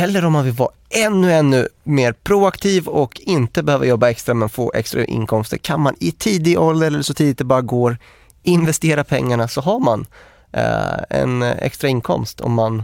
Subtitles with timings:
[0.00, 4.48] eller om man vill vara ännu, ännu mer proaktiv och inte behöva jobba extra men
[4.48, 7.96] få extra inkomster kan man i tidig ålder eller så tidigt det bara går
[8.42, 10.06] investera pengarna så har man
[10.52, 12.82] eh, en extra inkomst om man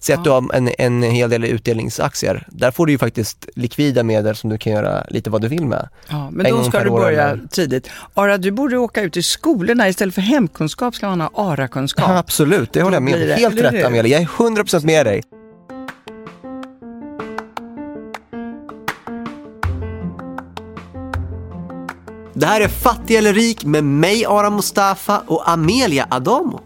[0.00, 2.46] Säg att du har en, en hel del utdelningsaktier.
[2.50, 5.66] Där får du ju faktiskt likvida medel som du kan göra lite vad du vill
[5.66, 5.88] med.
[6.08, 7.46] Ja, men då ska du börja eller...
[7.50, 7.90] tidigt.
[8.14, 9.88] Ara, du borde åka ut i skolorna.
[9.88, 12.04] Istället för hemkunskap ska man ha ARA-kunskap.
[12.08, 13.38] Ja, absolut, det håller jag med om.
[13.38, 15.22] Helt rätt Amelia, jag är 100% med dig.
[22.36, 26.60] Det här är Fattig eller rik med mig Ara Mustafa och Amelia Adamo.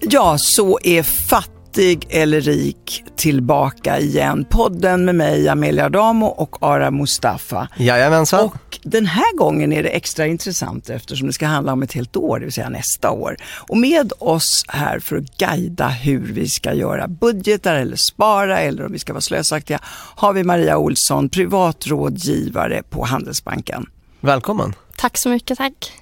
[0.00, 4.44] Ja, så är Fattig eller rik tillbaka igen.
[4.50, 7.68] Podden med mig, Amelia Damo och Ara Mustafa.
[7.76, 8.44] Jajamensan.
[8.44, 12.16] Och den här gången är det extra intressant eftersom det ska handla om ett helt
[12.16, 13.36] år, det vill säga nästa år.
[13.68, 18.86] Och med oss här för att guida hur vi ska göra budgetar eller spara eller
[18.86, 19.78] om vi ska vara slösaktiga
[20.16, 23.86] har vi Maria Olsson, privatrådgivare på Handelsbanken.
[24.20, 24.74] Välkommen.
[24.96, 25.92] Tack så mycket, tack.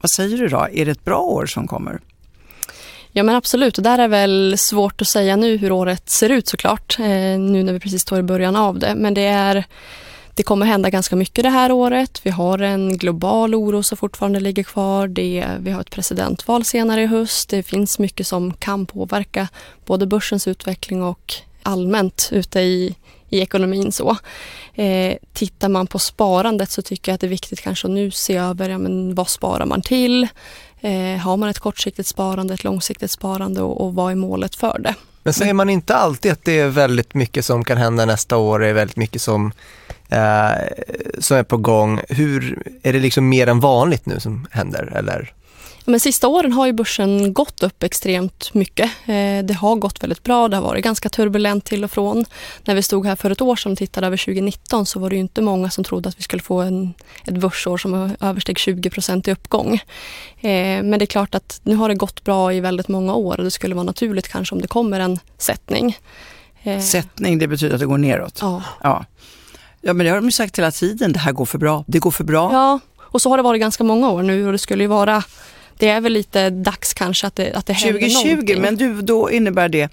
[0.00, 2.00] Vad säger du då, är det ett bra år som kommer?
[3.18, 6.48] Ja men absolut, och där är väl svårt att säga nu hur året ser ut
[6.48, 8.94] såklart, eh, nu när vi precis står i början av det.
[8.94, 9.64] Men det, är,
[10.34, 12.20] det kommer hända ganska mycket det här året.
[12.22, 15.08] Vi har en global oro som fortfarande ligger kvar.
[15.08, 17.48] Det, vi har ett presidentval senare i höst.
[17.48, 19.48] Det finns mycket som kan påverka
[19.86, 22.94] både börsens utveckling och allmänt ute i,
[23.30, 23.92] i ekonomin.
[23.92, 24.16] så.
[24.74, 28.10] Eh, tittar man på sparandet så tycker jag att det är viktigt kanske att nu
[28.10, 30.28] se över ja, men vad sparar man till?
[30.80, 34.78] Eh, har man ett kortsiktigt sparande, ett långsiktigt sparande och, och vad är målet för
[34.78, 34.94] det?
[35.22, 38.58] Men säger man inte alltid att det är väldigt mycket som kan hända nästa år,
[38.58, 39.52] det är väldigt mycket som,
[40.08, 40.50] eh,
[41.18, 42.00] som är på gång.
[42.08, 45.32] Hur, är det liksom mer än vanligt nu som händer eller?
[45.88, 48.90] Men sista åren har ju börsen gått upp extremt mycket.
[49.06, 52.24] Eh, det har gått väldigt bra, det har varit ganska turbulent till och från.
[52.64, 55.16] När vi stod här för ett år sedan och tittade över 2019 så var det
[55.16, 56.94] inte många som trodde att vi skulle få en,
[57.24, 59.74] ett börsår som översteg 20 procent i uppgång.
[60.40, 63.38] Eh, men det är klart att nu har det gått bra i väldigt många år
[63.38, 65.98] och det skulle vara naturligt kanske om det kommer en sättning.
[66.62, 68.38] Eh, sättning, det betyder att det går neråt?
[68.40, 68.62] Ja.
[68.82, 69.04] ja.
[69.80, 71.98] Ja, men det har de ju sagt hela tiden, det här går för bra, det
[71.98, 72.52] går för bra.
[72.52, 75.22] Ja, och så har det varit ganska många år nu och det skulle ju vara
[75.78, 78.62] det är väl lite dags kanske att det, att det händer 2020, någonting.
[78.62, 79.90] men du, då innebär det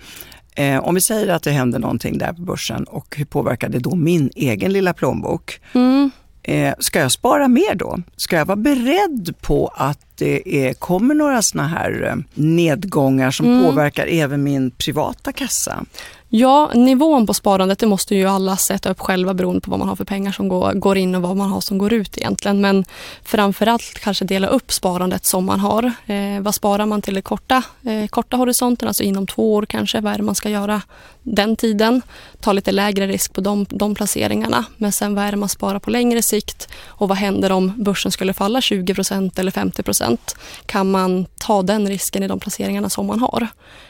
[0.56, 3.79] Eh, om vi säger att det händer någonting där på börsen och hur påverkar det
[3.79, 5.59] då min egen lilla plånbok?
[5.73, 6.12] Mm.
[6.44, 8.00] Eh, ska jag spara mer då?
[8.16, 13.46] Ska jag vara beredd på att det är, kommer några såna här eh, nedgångar som
[13.46, 13.63] mm.
[13.63, 15.85] påverkar även min privata kassa?
[16.29, 19.89] Ja, nivån på sparandet det måste ju alla sätta upp själva beroende på vad man
[19.89, 22.61] har för pengar som går, går in och vad man har som går ut egentligen.
[22.61, 22.85] Men
[23.23, 25.91] framförallt kanske dela upp sparandet som man har.
[26.05, 30.01] Eh, vad sparar man till den korta, eh, korta horisonten, alltså inom två år kanske.
[30.01, 30.81] Vad är det man ska göra
[31.23, 32.01] den tiden?
[32.39, 34.65] Ta lite lägre risk på de, de placeringarna.
[34.77, 36.67] Men sen vad är det man sparar på längre sikt?
[36.85, 40.17] Och vad händer om börsen skulle falla 20% eller 50%
[40.65, 43.47] Kan man ta den risken i de placeringarna som man har?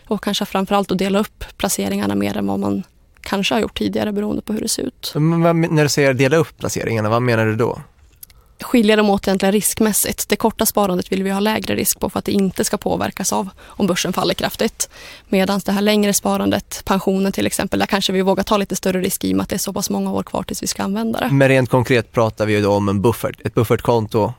[0.08, 2.84] Och kanske framförallt att dela upp placeringarna mer än vad man
[3.22, 5.12] kanske har gjort tidigare beroende på hur det ser ut.
[5.16, 7.80] Men när du säger dela upp placeringarna, vad menar du då?
[8.62, 10.30] skilja dem åt egentligen riskmässigt.
[10.30, 13.34] Det korta sparandet vill vi ha lägre risk på för att det inte ska påverkas
[13.34, 14.90] av om börsen faller kraftigt.
[15.30, 19.02] Medan det här längre sparandet, pensionen till exempel, där kanske vi vågar ta lite större
[19.02, 20.84] risk i och med att det är så pass många år kvar tills vi ska
[20.84, 21.30] använda det.
[21.32, 24.34] Men rent konkret pratar vi ju då om en buffert, ett buffertkonto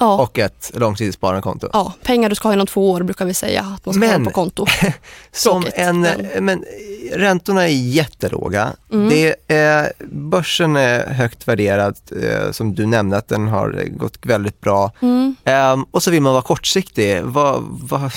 [0.00, 0.22] Ja.
[0.22, 1.68] och ett långsiktigt sparandekonto.
[1.72, 4.24] Ja, pengar du ska ha inom två år brukar vi säga att man ska men,
[4.24, 4.66] ha på konto.
[5.32, 6.28] som en, men.
[6.40, 6.64] men
[7.12, 8.72] räntorna är jättelåga.
[8.92, 9.08] Mm.
[9.08, 14.60] Det är, börsen är högt värderad, eh, som du nämnde att den har gått väldigt
[14.60, 14.92] bra.
[15.00, 15.36] Mm.
[15.44, 17.22] Um, och så vill man vara kortsiktig.
[17.22, 18.12] Vad, vad,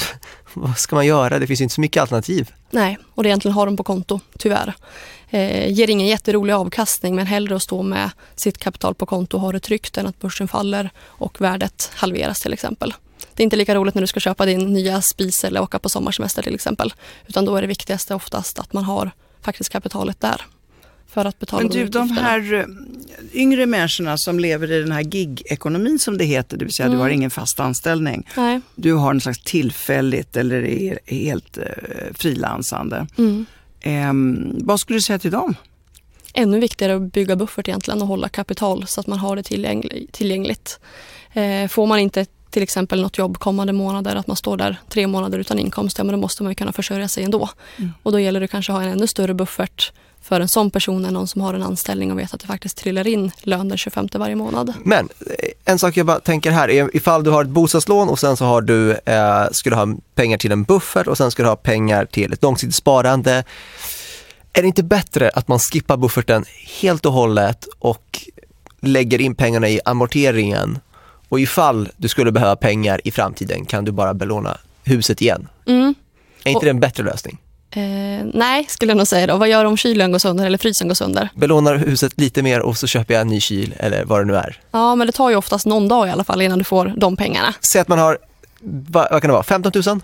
[0.54, 1.40] vad ska man göra?
[1.40, 2.52] Det finns inte så mycket alternativ.
[2.72, 4.74] Nej, och det egentligen ha dem på konto, tyvärr.
[5.30, 9.42] Eh, ger ingen jätterolig avkastning men hellre att stå med sitt kapital på konto och
[9.42, 12.94] ha det tryggt än att börsen faller och värdet halveras till exempel.
[13.34, 15.90] Det är inte lika roligt när du ska köpa din nya spis eller åka på
[15.90, 16.94] sommarsemester till exempel.
[17.28, 19.12] Utan då är det viktigaste oftast att man har
[19.42, 20.42] faktiskt kapitalet där.
[21.14, 22.66] För att betala Men du, de här eh,
[23.34, 26.98] yngre människorna som lever i den här gig-ekonomin som det heter, det vill säga mm.
[26.98, 28.28] du har ingen fast anställning.
[28.38, 28.62] Nej.
[28.76, 31.64] Du har en slags tillfälligt eller är helt eh,
[32.14, 33.08] frilansande.
[33.18, 33.46] Mm.
[33.82, 34.14] Eh,
[34.66, 35.56] vad skulle du säga till dem?
[36.34, 39.44] Ännu viktigare att bygga buffert egentligen och hålla kapital så att man har det
[40.12, 40.80] tillgängligt.
[41.34, 45.08] Eh, får man inte till exempel något jobb kommande månader, att man står där tre
[45.08, 47.50] månader utan inkomst, ja men då måste man ju kunna försörja sig ändå.
[47.78, 47.92] Mm.
[48.04, 49.92] Och då gäller det kanske att ha en ännu större buffert
[50.24, 52.78] för en sån person än någon som har en anställning och vet att det faktiskt
[52.78, 54.74] trillar in lön den 25 varje månad.
[54.84, 55.10] Men
[55.40, 58.38] eh, en sak jag bara tänker här är ifall du har ett bostadslån och sen
[58.38, 61.56] så har du, eh, skulle ha pengar till en buffert och sen skulle du ha
[61.56, 63.44] pengar till ett långsiktigt sparande.
[64.54, 66.46] Är det inte bättre att man skippar bufferten
[66.82, 68.20] helt och hållet och
[68.82, 70.80] lägger in pengarna i amorteringen
[71.30, 75.48] och ifall du skulle behöva pengar i framtiden kan du bara belåna huset igen?
[75.66, 75.96] Mm.
[76.44, 77.38] Är inte Och- det en bättre lösning?
[77.76, 79.38] Eh, nej, skulle jag nog säga då.
[79.38, 81.30] Vad gör om kylen går sönder eller frysen går sönder?
[81.36, 84.36] Belånar huset lite mer och så köper jag en ny kyl eller vad det nu
[84.36, 84.60] är.
[84.72, 87.18] Ja, men det tar ju oftast någon dag i alla fall innan du får de
[87.18, 87.54] pengarna.
[87.62, 88.18] Säg att man har,
[88.62, 90.00] vad, vad kan det vara, 15 000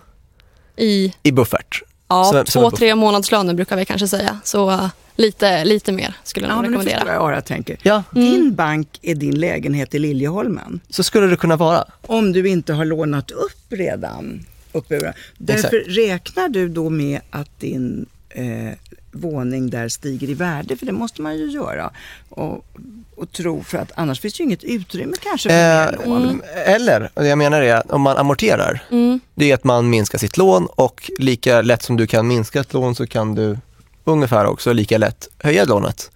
[0.77, 1.81] I i buffert.
[2.07, 4.39] ja, Som en- som två, tre månadslöner brukar vi kanske säga.
[4.43, 6.95] Så eh, lite, lite mer skulle jag Ja, men rekommendera.
[6.97, 7.77] förstår jag vad jag tänker.
[7.81, 10.79] Ja, Din bank är din lägenhet i Liljeholmen.
[10.89, 11.83] så skulle det kunna vara.
[12.07, 14.45] Om du inte har lånat upp redan.
[14.71, 15.13] Uppburen.
[15.37, 18.73] Därför räknar du då med att din eh,
[19.11, 21.91] våning där stiger i värde, för det måste man ju göra.
[22.29, 22.65] Och,
[23.15, 26.41] och tro, för att annars finns ju inget utrymme kanske för mer Eh, lån.
[26.65, 29.19] Eller, och det jag menar är att om man amorterar, Mm.
[29.35, 32.73] det är att man minskar sitt lån och lika lätt som du kan minska ett
[32.73, 33.57] lån så kan du
[34.03, 36.11] ungefär också lika lätt höja lånet.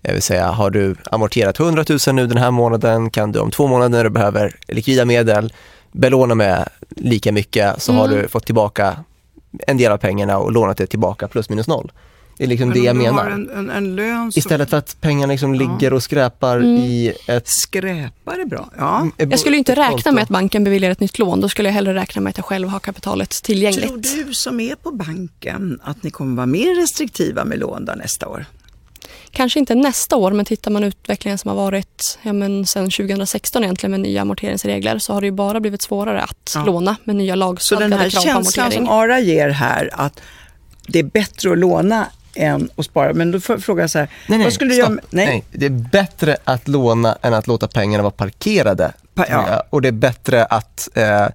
[0.00, 3.50] Det vill säga, har du amorterat 100 000 nu den här månaden kan du om
[3.50, 5.52] två månader när du behöver likvida medel
[5.92, 8.18] belåna med lika mycket så har Mm.
[8.22, 9.04] du fått tillbaka
[9.66, 11.92] en del av pengarna och lånat det tillbaka plus minus noll.
[12.36, 13.24] Det är liksom det jag menar.
[13.24, 15.60] har en, en, en lön så Istället för att pengarna liksom Ja.
[15.60, 16.76] ligger och skräpar Mm.
[16.76, 18.70] i ett skräpar är bra.
[18.78, 19.08] Ja.
[19.16, 21.40] Jag skulle inte räkna med att banken beviljar ett nytt lån.
[21.40, 23.86] Då skulle jag hellre räkna med att jag själv har kapitalet tillgängligt.
[23.88, 28.28] Tror du som är på banken att ni kommer vara mer restriktiva med lån nästa
[28.28, 28.44] år?
[29.32, 33.64] Kanske inte nästa år, men tittar man utvecklingen som har varit ja, men sedan 2016
[33.64, 36.64] egentligen med nya amorteringsregler så har det ju bara blivit svårare att Ja.
[36.64, 38.86] låna med nya Så lagstadgade den här krav på känslan amortering.
[38.86, 40.20] som Ara ger här att
[40.86, 43.12] det är bättre att låna än att spara.
[43.14, 44.88] Men då får jag fråga så här, Nej, nej, vad skulle du göra?
[44.90, 45.44] med- Nej.
[45.52, 48.92] Det är bättre att låna än att låta pengarna vara parkerade.
[49.14, 49.62] Pa- ja.
[49.70, 51.26] Och det är bättre att eh,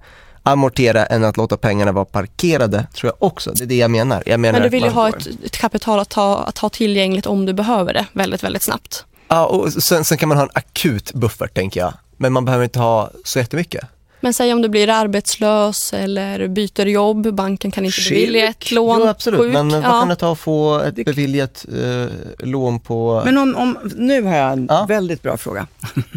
[0.46, 3.52] amortera än att låta pengarna vara parkerade, tror jag också.
[3.54, 4.22] Det är det jag menar.
[4.26, 7.26] Jag menar Men du vill ju ha ett, ett kapital att ha, att ha tillgängligt
[7.26, 9.04] om du behöver det väldigt, väldigt snabbt.
[9.28, 11.92] Ja, och sen, sen kan man ha en akut buffert, tänker jag.
[12.16, 13.84] Men man behöver inte ha så jättemycket.
[14.20, 18.10] Men säg om du blir arbetslös eller byter jobb, banken kan inte Sjuk.
[18.10, 19.00] bevilja ett lån.
[19.00, 19.40] jo, absolut.
[19.40, 20.00] sjuk, men vad ja.
[20.00, 23.22] kan det ta att få ett beviljat eh, lån på...
[23.24, 24.86] Men om, om, nu har jag en Ja.
[24.88, 25.66] väldigt bra fråga.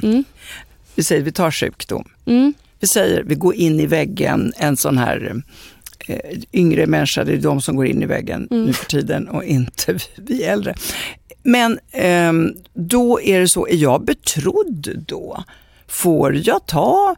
[0.04, 0.24] Mm.
[0.96, 2.10] Vi säger vi tar sjukdom.
[2.26, 2.54] Mm.
[2.80, 5.42] Vi säger vi går in i väggen, en sån här
[6.08, 6.20] eh,
[6.54, 8.66] yngre människa, det är de som går in i väggen Mm.
[8.66, 10.76] nu för tiden och inte vi, äldre.
[11.44, 15.44] Men ehm, då är det så, är jag betrodd då?
[15.88, 17.16] Får jag ta eh,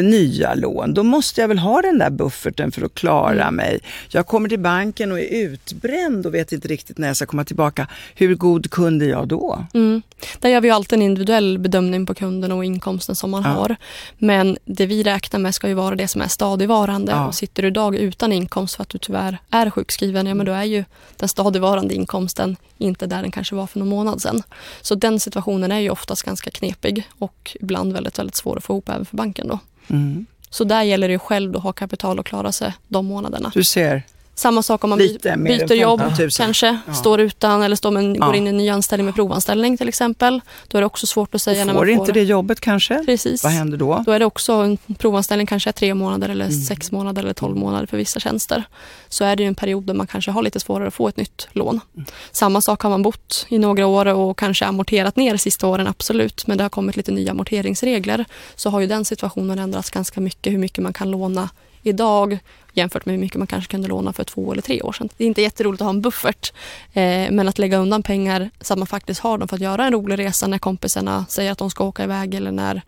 [0.00, 0.94] nya lån?
[0.94, 3.54] Då måste jag väl ha den där bufferten för att klara Mm.
[3.54, 3.80] mig.
[4.08, 7.44] Jag kommer till banken och är utbränd och vet inte riktigt när jag ska komma
[7.44, 7.86] tillbaka.
[8.14, 9.66] Hur god kund är jag då?
[9.74, 10.02] Mm.
[10.40, 13.48] Där gör vi alltid en individuell bedömning på kunden och inkomsten som man Ja.
[13.48, 13.76] har.
[14.18, 17.12] Men det vi räknar med ska ju vara det som är stadigvarande.
[17.12, 17.26] Ja.
[17.26, 20.52] Och sitter du idag utan inkomst för att du tyvärr är sjukskriven, ja men då
[20.52, 20.84] är ju
[21.16, 24.42] den stadigvarande inkomsten inte där den kanske var för någon månad sedan.
[24.80, 28.72] Så den situationen är ju oftast ganska knepig och ibland väldigt, väldigt svår att få
[28.72, 29.58] ihop även för banken då.
[29.88, 30.26] Mm.
[30.50, 33.52] Så där gäller det själv att ha kapital och klara sig de månaderna.
[33.54, 34.02] Du ser,
[34.34, 36.30] Samma sak om man Lite byter jobb 15 000.
[36.36, 36.94] kanske, Ja.
[36.94, 38.26] står utan eller står med Ja.
[38.26, 40.40] går in i en ny anställning med provanställning till exempel.
[40.68, 43.04] Då är det också svårt att säga när får man inte får det jobbet kanske?
[43.04, 43.44] Precis.
[43.44, 44.02] Vad händer då?
[44.06, 46.60] Då är det också en provanställning kanske tre månader eller Mm.
[46.60, 48.64] sex månader eller tolv månader för vissa tjänster.
[49.08, 51.16] Så är det ju en period där man kanske har lite svårare att få ett
[51.16, 51.80] nytt lån.
[51.96, 52.06] Mm.
[52.32, 55.86] Samma sak har man bott i några år och kanske amorterat ner de sista åren,
[55.86, 56.46] absolut.
[56.46, 58.24] Men det har kommit lite nya amorteringsregler.
[58.56, 61.48] Så har ju den situationen ändrats ganska mycket, hur mycket man kan låna
[61.84, 62.38] idag
[62.72, 65.08] jämfört med hur mycket man kanske kunde låna för två eller tre år sedan.
[65.16, 66.52] Det är inte jätteroligt att ha en buffert,
[66.92, 69.86] eh, men att lägga undan pengar så att man faktiskt har dem för att göra
[69.86, 72.82] en rolig resa när kompisarna säger att de ska åka iväg eller när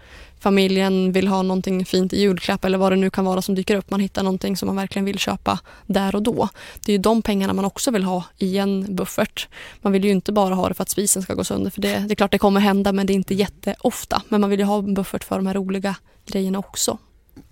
[0.44, 3.76] familjen vill ha någonting fint i julklapp eller vad det nu kan vara som dyker
[3.76, 3.90] upp.
[3.90, 6.48] Man hittar någonting som man verkligen vill köpa där och då.
[6.84, 9.48] Det är ju de pengarna man också vill ha i en buffert.
[9.82, 11.98] Man vill ju inte bara ha det för att spisen ska gå sönder för det,
[11.98, 14.22] det är klart det kommer hända men det är inte jätteofta.
[14.28, 16.98] Men man vill ju ha en buffert för de här roliga grejerna också.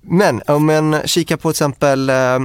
[0.00, 2.38] Men om man kikar på till exempel eh,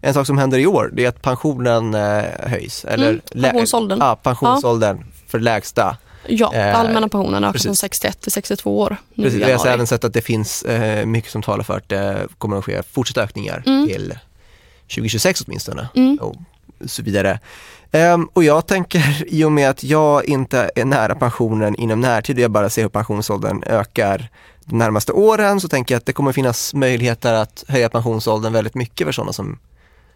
[0.00, 2.84] en sak som händer i år, det är att pensionen eh, höjs.
[2.84, 3.98] Eller Mm, pensionsåldern.
[4.00, 5.96] Ja, pensionsåldern för lägsta.
[6.26, 9.86] Ja, Eh, allmänna pensionen ökar från 61 till 62 år nu Precis, vi har även
[9.86, 13.22] sett att det finns eh, mycket som talar för att det kommer att ske fortsatta
[13.22, 13.86] ökningar Mm.
[13.88, 14.18] till
[14.94, 16.18] 2026 åtminstone Mm.
[16.20, 16.34] och
[16.86, 17.38] så vidare.
[17.92, 22.38] Ehm, och jag tänker i och med att jag inte är nära pensionen inom närtid
[22.38, 24.28] jag bara ser hur pensionsåldern ökar
[24.70, 28.74] de närmaste åren så tänker jag att det kommer finnas möjligheter att höja pensionsåldern väldigt
[28.74, 29.58] mycket för sådana som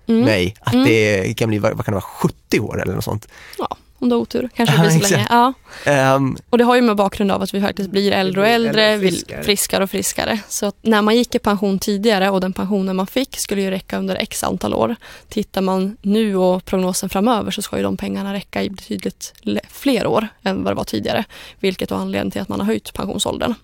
[0.09, 0.21] Mm.
[0.25, 0.55] mig.
[0.61, 0.87] Att Mm.
[0.87, 3.29] det kan bli, vad kan det vara, 70 år eller något sånt.
[3.59, 5.27] Ja, om du har otur kanske det blir så länge.
[5.31, 5.53] Ja.
[5.85, 8.99] Ehm, Och det har ju med bakgrund av att vi faktiskt blir äldre och äldre,
[8.99, 9.43] friskare.
[9.43, 10.39] friskare och friskare.
[10.49, 13.71] Så att när man gick i pension tidigare och den pensionen man fick skulle ju
[13.71, 14.97] räcka under x antal år.
[15.29, 19.61] Tittar man nu och prognosen framöver så ska ju de pengarna räcka i betydligt le-
[19.71, 21.25] fler år än vad det var tidigare.
[21.61, 23.55] Vilket är anledningen till att man har höjt pensionsåldern.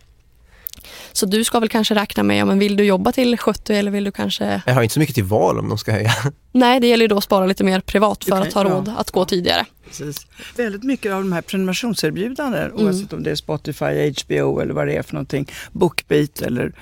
[1.13, 3.91] Så du ska väl kanske räkna med, ja, men vill du jobba till 70 eller
[3.91, 4.63] vill du kanske...
[4.67, 6.13] jag har inte så mycket till val om de ska höja.
[6.53, 8.71] Nej, det gäller ju då att spara lite mer privat för Okej, att ha ja.
[8.71, 9.67] råd att gå tidigare.
[9.89, 10.27] Precis.
[10.57, 12.85] Väldigt mycket av de här prenumerationserbjudanden, Mm.
[12.87, 16.73] oavsett om det är Spotify, HBO eller vad det är för någonting, Bookbeat eller...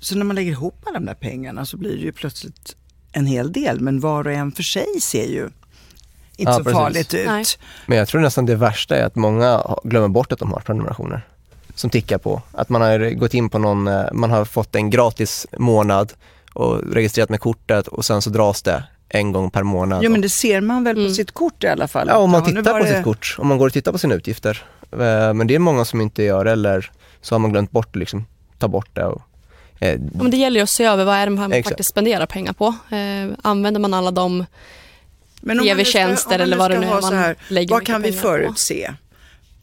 [0.00, 2.76] Så när man lägger ihop alla de där pengarna så blir det ju plötsligt
[3.12, 5.50] en hel del, men var och en för sig ser ju
[6.36, 6.78] inte Ja, så precis.
[6.78, 7.26] farligt ut.
[7.26, 7.44] Nej.
[7.86, 11.26] Men jag tror nästan det värsta är att många glömmer bort att de har prenumerationer
[11.74, 12.42] som tickar på.
[12.52, 16.12] Att man har gått in på någon, eh, man har fått en gratis månad
[16.52, 20.02] och registrerat med kortet och sen så dras det en gång per månad.
[20.04, 21.14] Jo men det ser man väl på Mm.
[21.14, 22.06] sitt kort i alla fall.
[22.08, 24.14] Ja, om man tittar på det- sitt kort, om man går och tittar på sina
[24.14, 24.62] utgifter.
[24.92, 28.26] Eh, Men det är många som inte gör eller så har man glömt bort liksom,
[28.58, 29.04] ta bort det.
[29.04, 29.22] Och,
[29.80, 31.68] eh, Ja, men det gäller ju att se över vad är det man Exakt.
[31.68, 32.66] faktiskt spenderar pengar på.
[32.90, 34.46] Eh, använder man alla de
[35.62, 38.22] TV-tjänster eller vad det nu är ha så man här, lägger Vad kan vi pengar
[38.22, 38.28] på?
[38.28, 38.94] förutse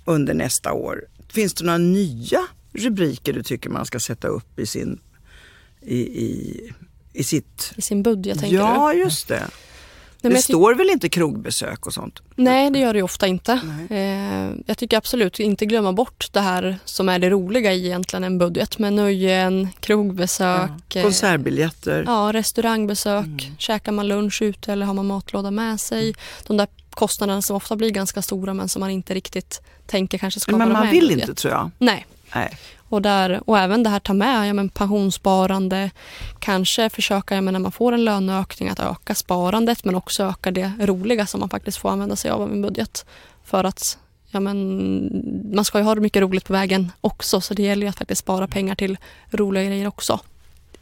[0.05, 1.01] under nästa år?
[1.29, 2.39] Finns det några nya
[2.73, 4.99] rubriker du tycker man ska sätta upp i sin
[5.81, 6.61] i, i,
[7.13, 7.73] i sitt...
[7.75, 8.63] i sin budget tänker du?
[8.63, 9.47] Ja, just det.
[10.21, 12.19] men det står väl inte krogbesök och sånt?
[12.35, 13.61] Nej, det gör det ju ofta inte.
[13.89, 13.99] Nej.
[14.01, 18.23] Eh, jag tycker absolut inte glömma bort det här som är det roliga i egentligen
[18.23, 20.99] en budget med nöjen, krogbesök, Ja.
[20.99, 22.03] eh, Konsertbiljetter.
[22.07, 23.57] ja, restaurangbesök, Mm.
[23.57, 26.15] käkar man lunch ute eller har man matlåda med sig.
[26.47, 26.67] De där
[26.99, 30.59] kostnaderna som ofta blir ganska stora men som man inte riktigt tänker kanske ska Men
[30.59, 31.29] vara man med i vill budget.
[31.29, 31.71] inte tror jag.
[31.77, 32.57] Nej, Nej.
[32.89, 35.91] Och, där, och även det här ta med ja, men pensionssparande,
[36.39, 40.51] kanske försöka ja, men när man får en löneökning att öka sparandet men också öka
[40.51, 43.05] det roliga som man faktiskt får använda sig av av en budget.
[43.43, 43.97] För att
[44.31, 47.83] ja, men, man ska ju ha det mycket roligt på vägen också så det gäller
[47.83, 48.97] ju att faktiskt spara pengar till
[49.31, 50.19] roliga grejer också.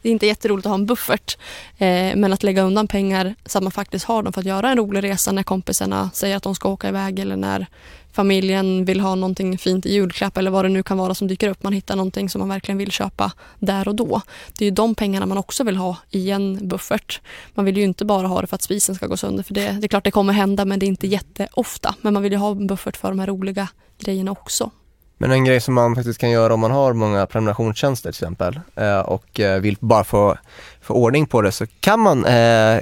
[0.08, 1.38] Det är inte jätteroligt att ha en buffert
[1.78, 4.70] eh, men att lägga undan pengar så att man faktiskt har dem för att göra
[4.70, 7.68] en rolig resa när kompisarna säger att de ska åka iväg eller när
[8.12, 11.50] familjen vill ha någonting fint i julklapp eller vad det nu kan vara som dyker
[11.50, 11.64] upp.
[11.64, 14.22] Man hittar någonting som man verkligen vill köpa där och då.
[14.58, 17.22] Det är ju de pengarna man också vill ha i en buffert.
[17.54, 19.72] Man vill ju inte bara ha det för att spisen ska gå sönder för det,
[19.72, 21.96] det är klart det kommer hända men det är inte jätteofta.
[22.02, 23.68] Men man vill ju ha en buffert för de här roliga
[24.00, 24.72] grejerna också.
[25.18, 28.60] Men en grej som man faktiskt kan göra om man har många prenumerationstjänster till exempel
[28.76, 30.38] eh, och eh, vill bara få,
[30.82, 32.80] få ordning på det så kan man eh,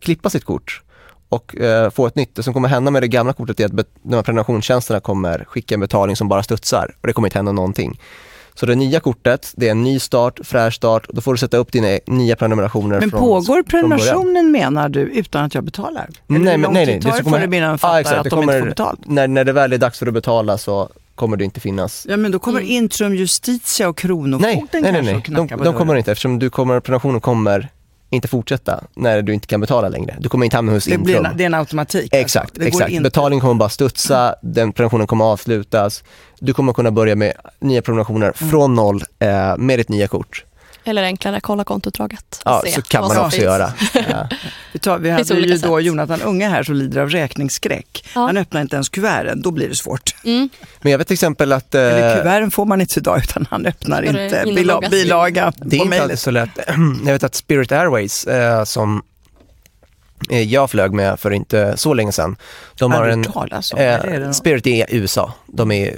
[0.00, 0.82] klippa sitt kort
[1.28, 2.34] och eh, få ett nytt.
[2.34, 5.74] Det som kommer hända med det gamla kortet är att de här prenumerationstjänsterna kommer skicka
[5.74, 8.00] en betalning som bara studsar och det kommer inte hända någonting.
[8.54, 11.56] Så det nya kortet, det är en ny start, fräsch start, då får du sätta
[11.56, 16.08] upp dina nya prenumerationer Men från, pågår från prenumerationen menar du utan att jag betalar?
[16.28, 19.00] Eller Nej, men- nej, nej, det det kommer- exakt, att det de inte får betalt?
[19.06, 22.16] När, när det väl är dags för att betala så kommer det inte finnas Ja
[22.16, 22.70] men då kommer Mm.
[22.72, 24.40] Intrum Justitia och Kronofogden
[24.72, 25.18] Nej, nej, nej, kanske nej.
[25.18, 27.68] och knackar De, på de kommer inte eftersom du kommer, prenumerationen kommer
[28.10, 30.16] inte fortsätta när du inte kan betala längre.
[30.20, 31.30] Du kommer inte hamna hos det, blir Intrum.
[31.32, 32.14] en, det är en automatik.
[32.14, 32.60] Exakt, alltså.
[32.60, 33.02] Det går exakt.
[33.02, 36.04] Betalningen kommer bara studsa, den prenumerationen kommer avslutas.
[36.40, 38.50] Du kommer kunna börja med nya prenumerationer Mm.
[38.50, 40.44] från noll eh, med ditt nya kort.
[40.88, 42.42] Eller enklare, kolla kontoutdraget.
[42.44, 43.42] Ja, se så kan man också finns.
[43.42, 43.72] göra.
[44.10, 44.28] Ja.
[44.72, 45.84] Vi, tar, vi hade ju då sätt.
[45.84, 48.08] Jonathan Unge här som lider av räkningsskräck.
[48.14, 48.20] Ja.
[48.20, 50.14] Han öppnar inte ens kuverten, då blir det svårt.
[50.24, 50.48] Mm.
[50.80, 53.66] Men jag vet till exempel att eh, Eller kuverten får man inte idag utan han
[53.66, 56.50] öppnar inte in och bila, loggas bilaga det är inte alltid så lätt.
[57.06, 59.02] Jag vet att Spirit Airways eh, som
[60.30, 62.36] eh, jag flög med för inte så länge sedan.
[62.78, 64.30] De har en, det eh?
[64.30, 65.32] Spirit är USA.
[65.46, 65.96] De är,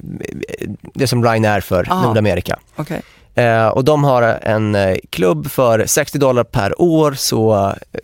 [0.95, 2.03] det är som Ryanair för Aha.
[2.03, 2.59] Nordamerika.
[2.77, 3.03] Okej.
[3.35, 8.01] Eh, och de har en eh, klubb för 60 dollar per år så eh,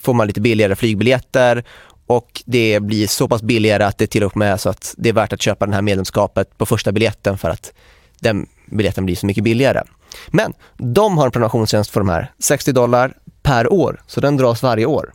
[0.00, 1.64] får man lite billigare flygbiljetter
[2.06, 5.12] och det blir så pass billigare att det till och med så att det är
[5.12, 7.72] värt att köpa det här medlemskapet på första biljetten för att
[8.20, 9.82] den biljetten blir så mycket billigare.
[10.28, 14.62] Men de har en prenumerationstjänst för de här 60 dollar per år, så den dras
[14.62, 15.12] varje år.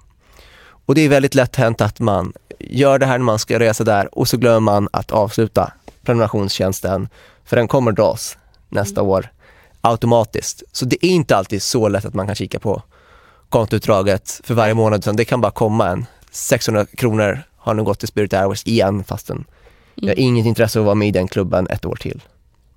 [0.85, 3.83] Och det är väldigt lätt hänt att man gör det här när man ska resa
[3.83, 5.71] där och så glömmer man att avsluta
[6.03, 7.09] prenumerationstjänsten
[7.45, 8.37] för den kommer dras
[8.69, 9.29] nästa år
[9.85, 10.63] automatiskt.
[10.71, 12.81] Så det är inte alltid så lätt att man kan kika på
[13.49, 17.99] kontoutdraget för varje månad utan det kan bara komma en 600 kronor har nu gått
[17.99, 19.45] till Spirit Airways igen fastän
[19.95, 22.21] jag har inget intresse av att vara med i den klubben ett år till.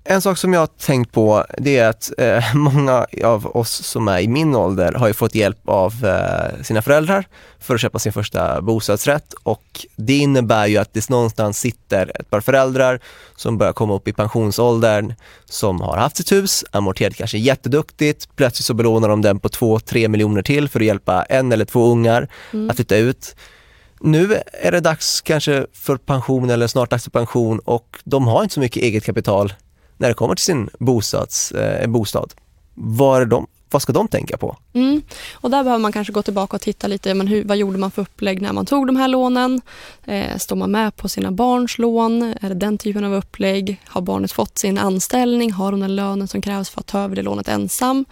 [0.03, 4.07] En sak som jag har tänkt på det är att eh, många av oss som
[4.07, 7.25] är i min ålder har fått hjälp av eh, sina föräldrar
[7.59, 12.29] för att köpa sin första bostadsrätt och det innebär ju att det någonstans sitter ett
[12.29, 12.99] par föräldrar
[13.35, 15.13] som börjar komma upp i pensionsåldern
[15.45, 20.07] som har haft sitt hus, amorterat kanske jätteduktigt, plötsligt så belånar de den på 2-3
[20.07, 22.69] miljoner till för att hjälpa en eller två ungar Mm.
[22.69, 23.35] att flytta ut.
[24.01, 28.43] Nu är det dags kanske för pension eller snart dags för pension och de har
[28.43, 29.53] inte så mycket eget kapital
[29.99, 32.33] när det kommer till sin bostads, eh, bostad.
[32.73, 34.57] Vad, är de, vad ska de tänka på?
[34.73, 35.01] Mm.
[35.33, 37.91] Och där behöver man kanske gå tillbaka och titta lite, men hur, vad gjorde man
[37.91, 39.61] för upplägg när man tog de här lånen?
[40.05, 42.23] Eh, står man med på sina barns lån?
[42.41, 43.81] Är det den typen av upplägg?
[43.85, 45.51] Har barnet fått sin anställning?
[45.51, 48.05] Har hon den lönen som krävs för att ta över det lånet ensam?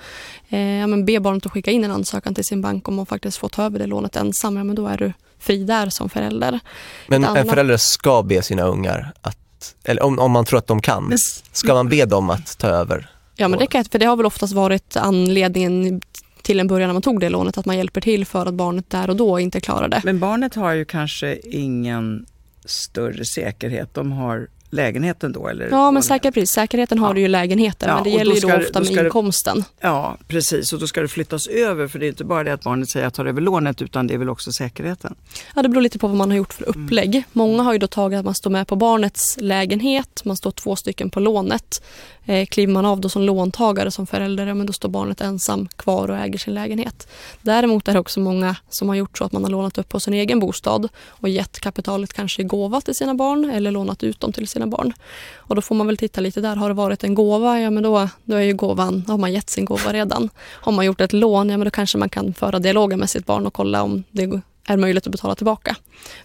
[0.50, 3.06] Eh, ja, men be barnet att skicka in en ansökan till sin bank om hon
[3.06, 4.58] faktiskt får ta över det lånet ensam.
[4.58, 6.60] Ja, men då är du fri där som förälder.
[7.08, 9.38] Men en förälder ska be sina ungar att,
[9.84, 11.14] eller om, om man tror att de kan,
[11.52, 13.10] ska man be dem att ta över?
[13.36, 16.02] Ja, men det, kan, för det har väl oftast varit anledningen
[16.42, 18.90] till en början när man tog det lånet, att man hjälper till för att barnet
[18.90, 20.02] där och då inte klarar det.
[20.04, 22.26] Men barnet har ju kanske ingen
[22.66, 23.94] större säkerhet.
[23.94, 25.68] De har lägenheten då eller?
[25.72, 26.52] Ja, men säkert precis.
[26.52, 27.14] Säkerheten har Ja.
[27.14, 29.64] du ju i lägenheten, Ja, men det gäller ju då ofta med det- inkomsten.
[29.82, 30.74] Ja, precis.
[30.74, 33.06] Och då ska det flyttas över för det är inte bara det att barnet säger
[33.08, 35.16] att jag tar över lånet utan det är väl också säkerheten.
[35.56, 36.86] Ja, det beror lite på vad man har gjort för Mm.
[36.86, 37.24] upplägg.
[37.34, 40.76] Många har ju då tagit att man står med på barnets lägenhet, man står två
[40.76, 41.84] stycken på lånet.
[42.26, 46.10] Eh, kliver man av då som låntagare som förälder, men då står barnet ensam kvar
[46.10, 47.08] och äger sin lägenhet.
[47.42, 50.00] Däremot är det också många som har gjort så att man har lånat upp på
[50.00, 54.20] sin egen bostad och gett kapitalet kanske i gåva till sina barn eller lånat ut
[54.20, 54.94] dem till sina barn.
[55.38, 56.56] Och då får man väl titta lite där.
[56.56, 59.50] Har det varit en gåva, ja men då, då är ju gåvan, har man gett
[59.50, 60.30] sin gåva redan.
[60.46, 63.26] Har man gjort ett lån, ja men då kanske man kan föra dialogen med sitt
[63.26, 64.24] barn och kolla om det
[64.68, 65.76] är möjligt att betala tillbaka.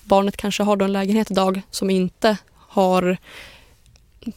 [0.03, 2.37] Barnet kanske har då en lägenhet idag som inte
[2.69, 3.17] har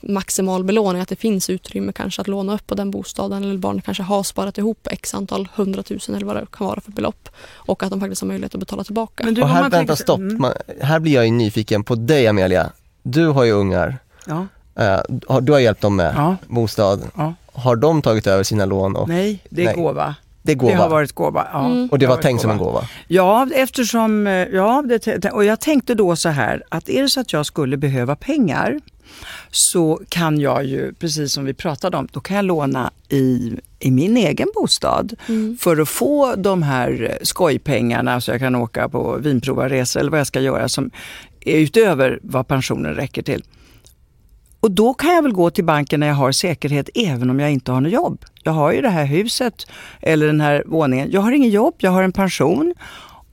[0.01, 3.85] maximal belåning, att det finns utrymme kanske att låna upp på den bostaden eller barnet
[3.85, 7.83] kanske har sparat ihop x antal hundratusen eller vad det kan vara för belopp och
[7.83, 9.23] att de faktiskt har möjlighet att betala tillbaka.
[9.23, 10.41] Men du, och här, man vänta tänker- stopp, Mm.
[10.41, 12.71] man, här blir jag ju nyfiken på dig Amelia.
[13.07, 14.47] Du har ju ungar, Ja,
[14.83, 17.01] eh, du har hjälpt dem med ja, bostad.
[17.15, 17.33] ja.
[17.53, 18.95] Har de tagit över sina lån?
[18.95, 19.75] Och, Nej, det är Nej.
[19.75, 20.15] gåva.
[20.41, 20.71] det är gåva.
[20.71, 21.47] Det har varit gåva.
[21.53, 21.89] Ja, Mm.
[21.91, 22.81] och det var tänkt som en gåva?
[23.07, 27.19] Ja, eftersom, eh, ja, det, och jag tänkte då så här att är det så
[27.19, 28.79] att jag skulle behöva pengar
[29.51, 33.91] så kan jag ju, precis som vi pratade om, då kan jag låna i, i
[33.91, 35.57] min egen bostad Mm.
[35.61, 40.19] för att få de här eh, skojpengarna så jag kan åka på vinprovarresor eller vad
[40.19, 40.91] jag ska göra som
[41.45, 43.43] Eh, utöver vad pensionen räcker till.
[44.59, 47.51] Och då kan jag väl gå till banken när jag har säkerhet även om jag
[47.51, 48.25] inte har något jobb.
[48.43, 49.67] Jag har ju det här huset
[50.01, 51.11] eller den här våningen.
[51.11, 52.73] Jag har ingen jobb, jag har en pension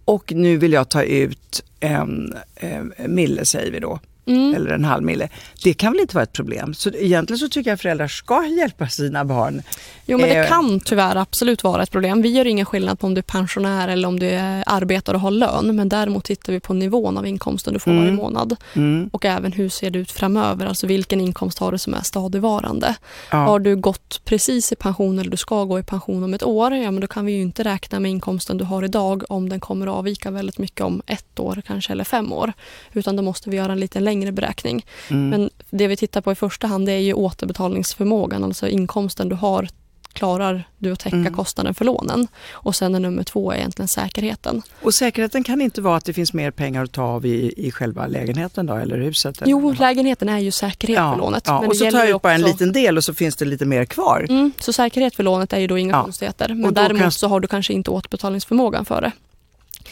[0.05, 4.01] och nu vill jag ta ut en, en mille säger vi då.
[4.27, 4.55] Mm.
[4.55, 5.29] Eller en halv mille.
[5.65, 6.75] Det kan väl inte vara ett problem.
[6.75, 9.63] Så egentligen så tycker jag att föräldrar ska hjälpa sina barn.
[10.07, 12.23] Jo, men det Eh, kan tyvärr absolut vara ett problem.
[12.23, 14.31] Vi gör ingen skillnad på om du är pensionär eller om du
[14.67, 18.03] arbetar och har lön, men däremot tittar vi på nivån av inkomsten du får Mm.
[18.03, 21.79] varje månad Mm, och även hur ser det ut framöver, alltså vilken inkomst har du
[21.79, 22.95] som är stadigvarande.
[23.31, 23.39] ja.
[23.39, 26.75] Har du gått precis i pension eller du ska gå i pension om ett år,
[26.75, 29.61] ja men då kan vi ju inte räkna med inkomsten du har idag om den
[29.61, 32.53] kommer att avvika väldigt mycket om ett år kanske eller fem år.
[32.93, 34.87] Utan då måste vi göra en lite längre beräkning.
[35.11, 35.29] Mm.
[35.29, 39.35] Men det vi tittar på i första hand det är ju återbetalningsförmågan, alltså inkomsten du
[39.35, 39.69] har
[40.13, 41.35] klarar du att täcka Mm.
[41.35, 42.27] kostnaden för lånen.
[42.53, 44.63] Och sen är nummer två är egentligen säkerheten.
[44.83, 47.71] Och säkerheten kan inte vara att det finns mer pengar att ta av i, i
[47.71, 49.43] själva lägenheten då, eller huset?
[49.43, 49.51] Eller?
[49.51, 51.43] Jo, lägenheten är ju säkerhet för lånet.
[51.47, 53.45] Ja, men och så tar jag ut bara en liten del och så finns det
[53.45, 54.27] lite mer kvar.
[54.29, 56.03] Mm, så säkerhet för lånet är ju då inga Ja.
[56.03, 56.55] konstigheter.
[56.55, 59.13] Men däremot kan- så har du kanske inte återbetalningsförmågan för det.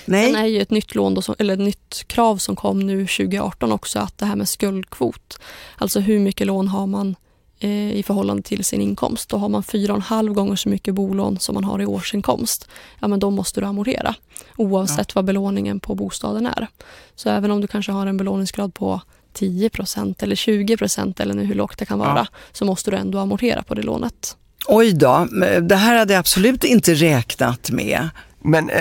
[0.04, 2.80] Nej, Sen är ju ett nytt lån då som, eller ett nytt krav som kom
[2.80, 5.38] nu 2018 också att det här med skuldkvot.
[5.76, 7.16] Alltså hur mycket lån har man
[7.60, 9.28] eh, i förhållande till sin inkomst.
[9.28, 11.86] Då har man fyra och en halv gånger så mycket bolån som man har i
[11.86, 12.68] årsinkomst.
[13.00, 14.14] Ja men då måste du amortera
[14.56, 16.66] oavsett vad belåningen på bostaden är.
[17.14, 19.00] Så även om du kanske har en belåningsgrad på
[19.38, 22.38] 10% eller 20% eller nu hur lågt det kan vara Ja.
[22.52, 24.36] så måste du ändå amortera på det lånet.
[24.66, 25.28] oj då,
[25.62, 28.08] det här hade jag absolut inte räknat med.
[28.42, 28.76] Men eh,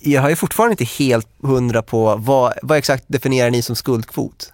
[0.00, 4.52] jag har ju fortfarande inte helt hundra på vad, vad exakt definierar ni som skuldkvot?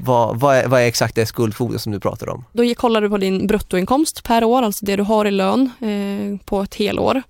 [0.00, 2.44] Vad, vad, är, vad är exakt det skuldkvoten som du pratar om?
[2.52, 6.46] Då kollar du på din bruttoinkomst per år, alltså det du har i lön eh,
[6.46, 7.22] på ett helår.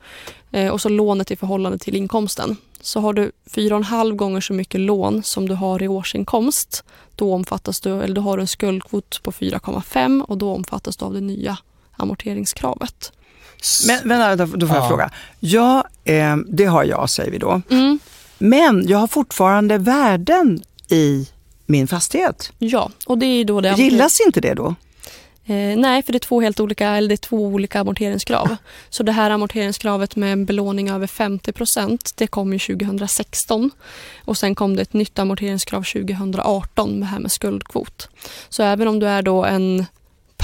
[0.50, 2.56] Eh, och så lånet i förhållande till inkomsten.
[2.80, 7.80] Så har du 4,5 gånger så mycket lån som du har i årsinkomst, då, omfattas
[7.80, 11.20] du, eller då har du en skuldkvot på 4,5 och då omfattas du av det
[11.20, 11.58] nya
[11.96, 13.12] amorteringskravet.
[13.84, 14.88] Men vänta, då får jag Ja.
[14.88, 15.10] fråga.
[15.40, 17.62] Ja, eh, det har jag säger vi då.
[17.70, 17.98] Mm,
[18.38, 21.28] Men jag har fortfarande värden i
[21.66, 22.52] min fastighet.
[22.58, 24.74] ja, och det är då det Gillas inte det då?
[25.46, 28.56] Eh, nej, för det är två helt olika, eller det är två olika amorteringskrav.
[28.90, 33.70] Så det här amorteringskravet med en belåning över 50% det kom ju 2016.
[34.24, 38.08] Och sen kom det ett nytt amorteringskrav 2018 med det här med skuldkvot.
[38.48, 39.86] Så även om du är då en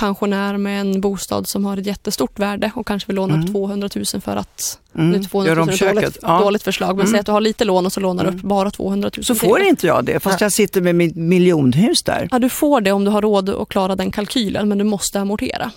[0.01, 3.47] pensionär med en bostad som har ett jättestort värde och kanske vill låna Mm.
[3.47, 5.11] upp 200 000 för att Mm.
[5.11, 5.95] nu är 200 Gör 000 om ett köket.
[5.95, 6.41] dåligt, Ja.
[6.41, 6.89] dåligt förslag.
[6.97, 7.11] Men Mm.
[7.11, 8.49] säg att du har lite lån och så lånar du upp Mm.
[8.49, 9.41] bara 200 000 Så till.
[9.49, 12.29] får inte jag det, fast jag sitter med mitt miljonhus där.
[12.31, 15.21] Ja, du får det om du har råd att klara den kalkylen, men du måste
[15.21, 15.71] amortera.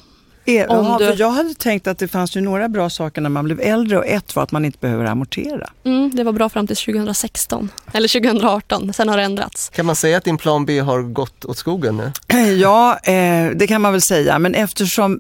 [0.46, 3.22] Är, Om jaha, du- för jag hade tänkt att det fanns ju några bra saker
[3.22, 5.70] när man blev äldre och ett var att man inte behöver amortera.
[5.86, 8.94] Mm, det var bra fram till 2016, eller 2018.
[8.94, 9.70] Sen har det ändrats.
[9.70, 12.12] Kan man säga att din plan B har gått åt skogen nu?
[12.62, 15.20] Ja, eh, det kan man väl säga, men eftersom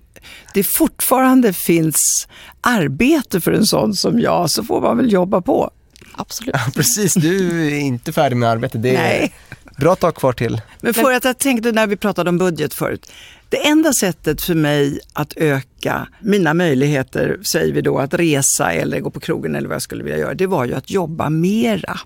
[0.53, 2.27] det fortfarande finns
[2.61, 5.71] arbete för en sån som jag så får man väl jobba på.
[6.15, 6.55] Absolut.
[6.75, 8.83] Precis, du är inte färdig med arbetet.
[8.83, 9.33] Det är Nej.
[9.77, 10.61] Bra tag kvar till.
[10.81, 13.11] Men för att jag tänkte när vi pratade om budget förut.
[13.49, 18.99] Det enda sättet för mig att öka mina möjligheter, säger vi då, att resa eller
[18.99, 21.99] gå på krogen eller vad jag skulle vilja göra, det var ju att jobba mera.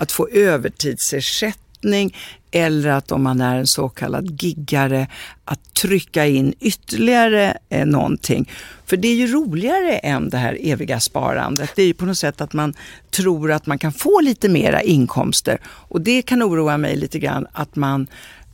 [0.00, 2.16] Att få övertidsersättning
[2.54, 5.06] eller att om man är en så kallad giggare,
[5.44, 8.50] att trycka in ytterligare eh, någonting.
[8.86, 11.70] För det är ju roligare än det här eviga sparandet.
[11.76, 12.74] Det är ju på något sätt att man
[13.10, 15.58] tror att man kan få lite mera inkomster.
[15.66, 18.06] Och det kan oroa mig lite grann att man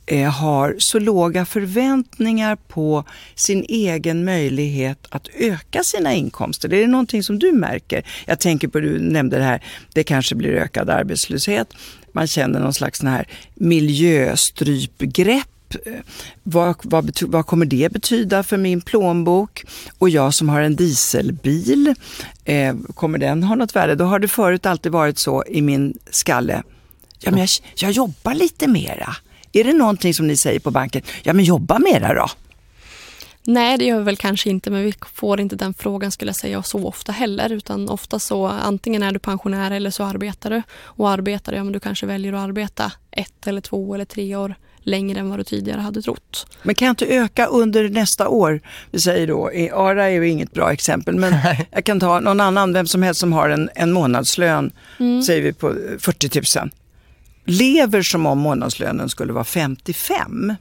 [0.05, 3.03] eh, har så låga förväntningar på
[3.35, 6.69] sin egen möjlighet att öka sina inkomster.
[6.69, 8.03] Det är någonting som du märker.
[8.25, 11.73] Jag tänker på, du nämnde det här, det kanske blir ökad arbetslöshet.
[12.13, 15.47] Man känner någon slags sån här miljöstrypgrepp
[16.43, 19.63] vad, vad, vad kommer det betyda för min plånbok?
[19.97, 21.95] Och jag som har en dieselbil,
[22.45, 23.95] eh, kommer den ha något värde?
[23.95, 26.63] Då har det förut alltid varit så i min skalle.
[27.19, 29.15] Ja, men jag, jag jobbar lite mera.
[29.51, 31.01] Är det någonting som ni säger på banken?
[31.23, 32.29] Ja, men jobba mera då.
[33.43, 36.35] Nej, det gör vi väl kanske inte, men vi får inte den frågan skulle jag
[36.35, 37.51] säga så ofta heller.
[37.51, 40.61] Utan ofta så antingen är du pensionär eller så arbetar du.
[40.83, 44.55] Och arbetar, ja men du kanske väljer att arbeta ett eller två eller tre år
[44.83, 46.47] längre än vad du tidigare hade trott.
[46.63, 48.61] Men kan jag inte öka under nästa år?
[48.91, 51.33] Vi säger då, i Ara är ju inget bra exempel, men
[51.71, 54.71] jag kan ta någon annan, vem som helst som har en, en månadslön,
[55.25, 56.69] säger vi på eh, 40 000.
[57.45, 60.55] Lever som om månadslönen skulle vara 55.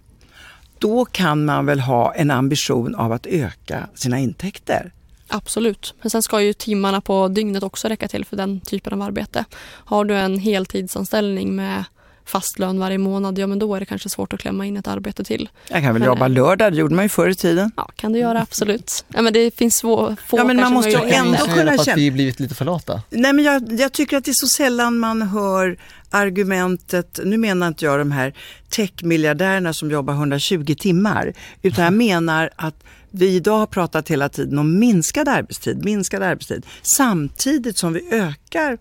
[0.81, 4.93] Då kan man väl ha en ambition av att öka sina intäkter.
[5.29, 5.95] Absolut.
[6.03, 9.45] Men sen ska ju timmarna på dygnet också räcka till för den typen av arbete.
[9.63, 11.85] Har du en heltidsanställning med
[12.25, 14.89] fast lön varje månad, ja men då är det kanske svårt att klämma in ett
[14.89, 15.49] arbete till.
[15.69, 17.73] Jag kan väl Men, jobba eh, lördag, det gjorde man ju förr i tiden.
[17.77, 19.05] Ja, kan du göra absolut.
[19.09, 21.97] Ja, men det finns få, få Ja, men man måste ändå kunna för att känna-
[21.97, 23.03] vi blivit lite för lata.
[23.11, 25.79] Nej, men jag, jag tycker att det är så sällan man hör
[26.11, 28.35] argumentet, nu menar inte jag de här
[28.69, 34.59] techmiljardärerna som jobbar 120 timmar, utan jag menar att vi idag har pratat hela tiden
[34.59, 38.79] om minskad arbetstid, minskad arbetstid, samtidigt som vi ökar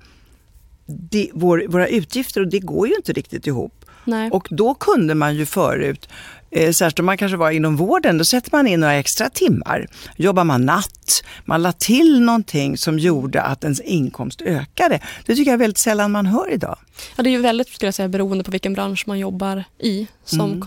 [0.86, 3.86] det, vår, våra utgifter och det går ju inte riktigt ihop.
[4.06, 4.30] Nej.
[4.32, 6.10] Och då kunde man ju förut,
[6.52, 9.88] eh, särskilt om man kanske var inom vården, då sätter man in några extra timmar.
[10.18, 15.00] Jobbar man natt, man la till någonting som gjorde att ens inkomst ökade.
[15.26, 16.78] Det tycker jag är väldigt sällan man hör idag.
[17.16, 20.08] Ja, det är ju väldigt skulle jag säga, beroende på vilken bransch man jobbar i.
[20.26, 20.62] Som Mm.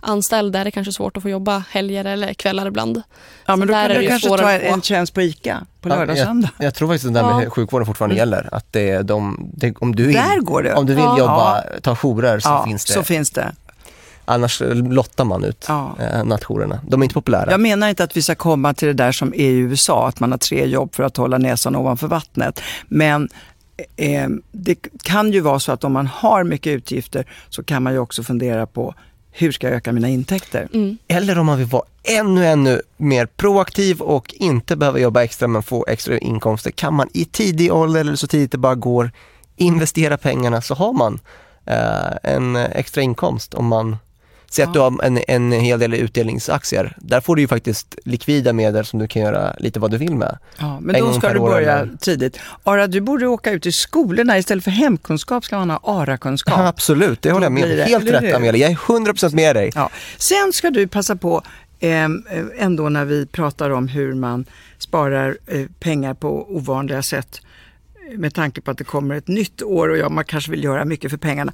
[0.00, 3.02] Kontorsanställd är det kanske svårt att få jobba helger eller kvällar ibland.
[3.46, 5.88] Ja, men Så då där kan du ju kanske ta en, tjänst på ICA på
[5.88, 6.50] lördag och jag, söndag.
[6.58, 7.50] jag tror faktiskt att det där med Ja.
[7.50, 8.48] sjukvården fortfarande gäller.
[8.52, 10.74] Att det är de, det, om, du vill, Där går det.
[10.74, 11.18] om du vill Ja.
[11.18, 12.92] jobba, ta jourer så ja, finns det.
[12.92, 13.52] så finns det.
[14.24, 15.96] Annars lottar man ut Ja.
[16.00, 16.80] eh, nattjourerna.
[16.88, 17.50] De är inte populära.
[17.50, 20.20] Jag menar inte att vi ska komma till det där som är i USA, att
[20.20, 22.60] man har tre jobb för att hålla näsan ovanför vattnet.
[22.88, 23.28] Men
[23.96, 27.92] eh, det kan ju vara så att om man har mycket utgifter så kan man
[27.92, 28.94] ju också fundera på
[29.38, 30.68] hur ska jag öka mina intäkter?
[30.74, 30.98] Mm.
[31.08, 35.62] Eller om man vill vara ännu, ännu mer proaktiv och inte behöva jobba extra men
[35.62, 36.70] få extra inkomster.
[36.70, 39.10] Kan man i tidig ålder eller så tidigt det bara går
[39.58, 41.20] investera pengarna så har man
[41.66, 43.96] eh, en extra inkomst om man
[44.50, 46.96] Säg att du har en, en hel del utdelningsaktier.
[46.98, 50.14] Där får du ju faktiskt likvida medel som du kan göra lite vad du vill
[50.14, 50.38] med.
[50.58, 52.38] Ja, men En då ska du år börja eller- tidigt.
[52.64, 54.38] Ara, du borde åka ut i skolorna.
[54.38, 56.58] Istället för hemkunskap ska man ha Ja, ARA-kunskap.
[56.58, 57.68] absolut, det håller jag med om.
[57.70, 58.34] det, Helt eller rätt?
[58.36, 58.76] Amelia, jag är
[59.12, 59.70] 100% med dig.
[59.74, 59.90] Ja.
[60.16, 61.42] Sen ska du passa på,
[61.80, 62.08] eh,
[62.58, 64.44] ändå när vi pratar om hur man
[64.78, 67.40] sparar eh, pengar på ovanliga sätt,
[68.16, 70.84] med tanke på att det kommer ett nytt år och ja, man kanske vill göra
[70.84, 71.52] mycket för pengarna.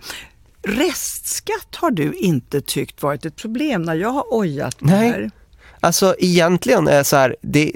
[0.67, 5.09] Restskatt har du inte tyckt varit ett problem när jag har ojat det Nej.
[5.11, 5.31] här.
[5.81, 7.73] Alltså egentligen är så här, det,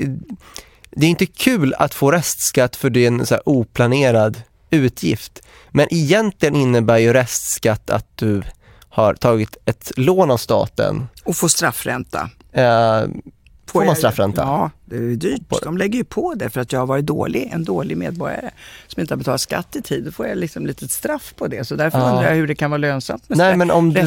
[0.91, 5.43] det är inte kul att få restskatt för det är en så här oplanerad utgift.
[5.71, 8.43] Men egentligen innebär ju restskatt att du
[8.89, 12.31] har tagit ett lån av staten, Och få straffränta.
[12.53, 13.03] eh,
[13.71, 14.43] får man jag- straffränta?
[14.43, 15.43] Ja, det är dyrt.
[15.63, 18.51] De lägger ju på det för att jag har varit dålig, en dålig medborgare
[18.87, 20.05] som inte har betalat skatt i tid.
[20.05, 21.65] Då får jag liksom lite straff på det.
[21.65, 22.11] Så därför Ja.
[22.11, 24.07] undrar jag hur det kan vara lönsamt med Nej men om, du,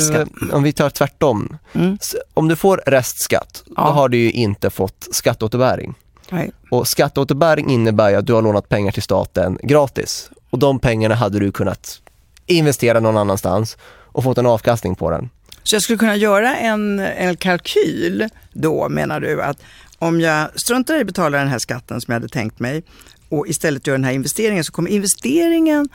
[0.51, 1.57] om vi tar tvärtom.
[1.73, 1.97] Mm.
[2.33, 3.73] Om du får restskatt, Ja.
[3.85, 5.93] då har du ju inte fått skatteåterbäring.
[6.29, 6.51] Nej.
[6.71, 10.29] Och skatteåterbäring innebär ju att du har lånat pengar till staten gratis.
[10.49, 12.01] Och de pengarna hade du kunnat
[12.45, 13.77] investera någon annanstans
[14.13, 15.29] och fått en avkastning på den.
[15.63, 19.63] Så jag skulle kunna göra en, en kalkyl då menar du att
[19.99, 22.83] om jag struntar i att betala den här skatten som jag hade tänkt mig
[23.29, 25.89] och istället gör den här investeringen så kommer investeringen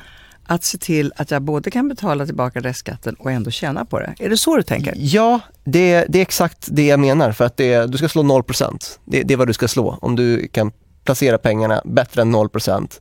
[0.47, 4.15] att se till att jag både kan betala tillbaka restskatten och ändå tjäna på det.
[4.19, 4.95] Är det så du tänker?
[4.97, 8.99] Ja, det, det är exakt det jag menar för att det, du ska slå 0%.
[9.05, 9.99] Det, det är vad du ska slå.
[10.01, 10.73] Om du kan
[11.05, 13.01] placera pengarna bättre än 0%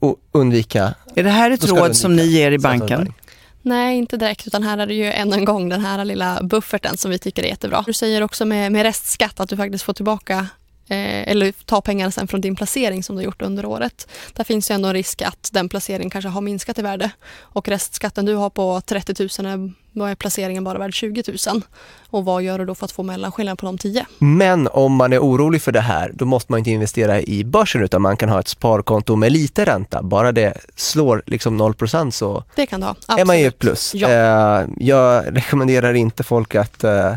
[0.00, 3.14] och undvika Är det här ett råd som ni ger i banken?
[3.62, 6.96] Nej, inte direkt, utan här är det ju än en gång den här lilla bufferten
[6.96, 7.82] som vi tycker är jättebra.
[7.86, 10.46] Du säger också med, med restskatt att du faktiskt får tillbaka
[10.88, 14.08] eh, eller ta pengarna sen från din placering som du har gjort under året.
[14.32, 17.68] Där finns ju ändå en risk att den placeringen kanske har minskat i värde och
[17.68, 21.62] restskatten du har på 30 000, är, då är placeringen bara värd 20 000.
[22.10, 24.06] Och vad gör du då för att få mellanskillnad på de 10?
[24.18, 27.82] Men om man är orolig för det här, då måste man inte investera i börsen
[27.82, 30.02] utan man kan ha ett sparkonto med lite ränta.
[30.02, 32.94] Bara det slår liksom 0% så Det kan du ha.
[33.18, 33.94] är man ju plus.
[33.94, 34.08] Ja.
[34.08, 37.14] Eh, jag rekommenderar inte folk att eh,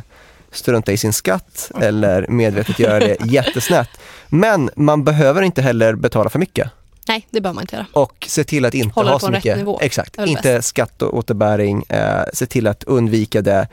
[0.55, 3.89] strunta i sin skatt eller medvetet göra det jättesnett.
[4.29, 6.69] Men man behöver inte heller betala för mycket
[7.07, 7.85] Nej, det bör man inte göra.
[7.93, 9.57] och se till att inte Hålla ha så på rätt mycket.
[9.57, 9.79] nivå.
[9.81, 11.83] Exakt, inte skatteåterbäring.
[11.89, 13.67] Eh, se till att undvika det.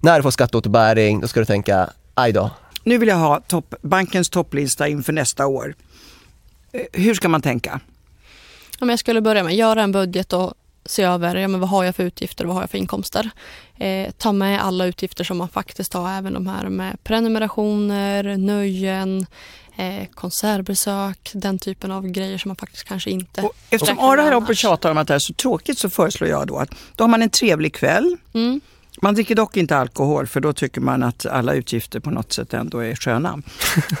[0.00, 2.50] När du får skatteåterbäring, då ska du tänka, aj då,
[2.84, 5.74] Nu vill jag ha topp, bankens topplista inför nästa år.
[6.72, 7.80] Eh, Hur ska man tänka?
[8.80, 11.68] Om jag skulle börja med att göra en budget och se över ja, men vad
[11.68, 13.30] har jag för utgifter och vad har jag för inkomster.
[13.78, 19.26] Eh, ta med alla utgifter som man faktiskt har, även de här med prenumerationer, nöjen,
[19.76, 24.32] eh, konsertbesök, den typen av grejer som man faktiskt kanske inte Och eftersom Ara här
[24.32, 27.04] uppe tjatar om att det här är så tråkigt så föreslår jag då att då
[27.04, 28.16] har man en trevlig kväll.
[28.34, 28.60] Mm.
[29.04, 32.54] Man dricker dock inte alkohol för då tycker man att alla utgifter på något sätt
[32.54, 33.42] ändå är sköna.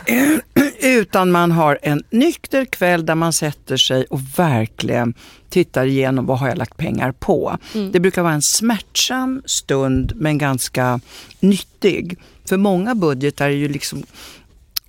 [0.82, 5.14] Utan man har en nykter kväll där man sätter sig och verkligen
[5.48, 7.58] tittar igenom vad har jag lagt pengar på.
[7.74, 7.92] Mm.
[7.92, 11.00] Det brukar vara en smärtsam stund men ganska
[11.40, 12.18] nyttig.
[12.48, 14.02] För många budgetar är ju liksom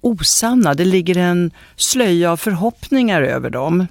[0.02, 0.74] osanna.
[0.74, 3.88] Det ligger en slöja av förhoppningar över dem.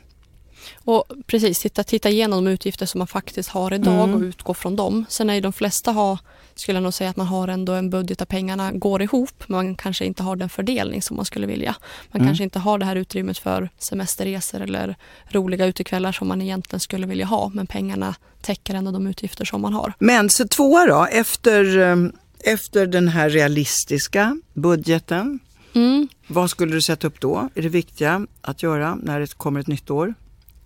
[0.85, 4.15] Och precis, titta, titta igenom de utgifter som man faktiskt har idag Mm.
[4.15, 5.05] och utgå från dem.
[5.09, 6.19] Sen är ju de flesta har,
[6.55, 9.57] skulle jag nog säga att man har ändå en budget där pengarna går ihop, men
[9.57, 11.75] man kanske inte har den fördelning som man skulle vilja.
[12.13, 12.29] Man Mm.
[12.29, 14.97] kanske inte har det här utrymmet för semesterresor eller
[15.29, 19.61] roliga utekvällar som man egentligen skulle vilja ha, men pengarna täcker ändå de utgifter som
[19.61, 19.93] man har.
[19.99, 21.97] Men så tvåa då, efter, eh,
[22.45, 25.39] efter den här realistiska budgeten,
[25.75, 26.09] Mm.
[26.27, 27.49] vad skulle du sätta upp då?
[27.55, 30.15] Är det viktiga att göra när det kommer ett nytt år?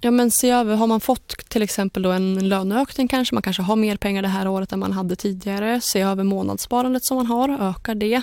[0.01, 3.63] Ja, men se över, har man fått till exempel då en löneökning kanske, man kanske
[3.63, 5.81] har mer pengar det här året än man hade tidigare.
[5.81, 8.23] Se över månadssparandet som man har, ökar det?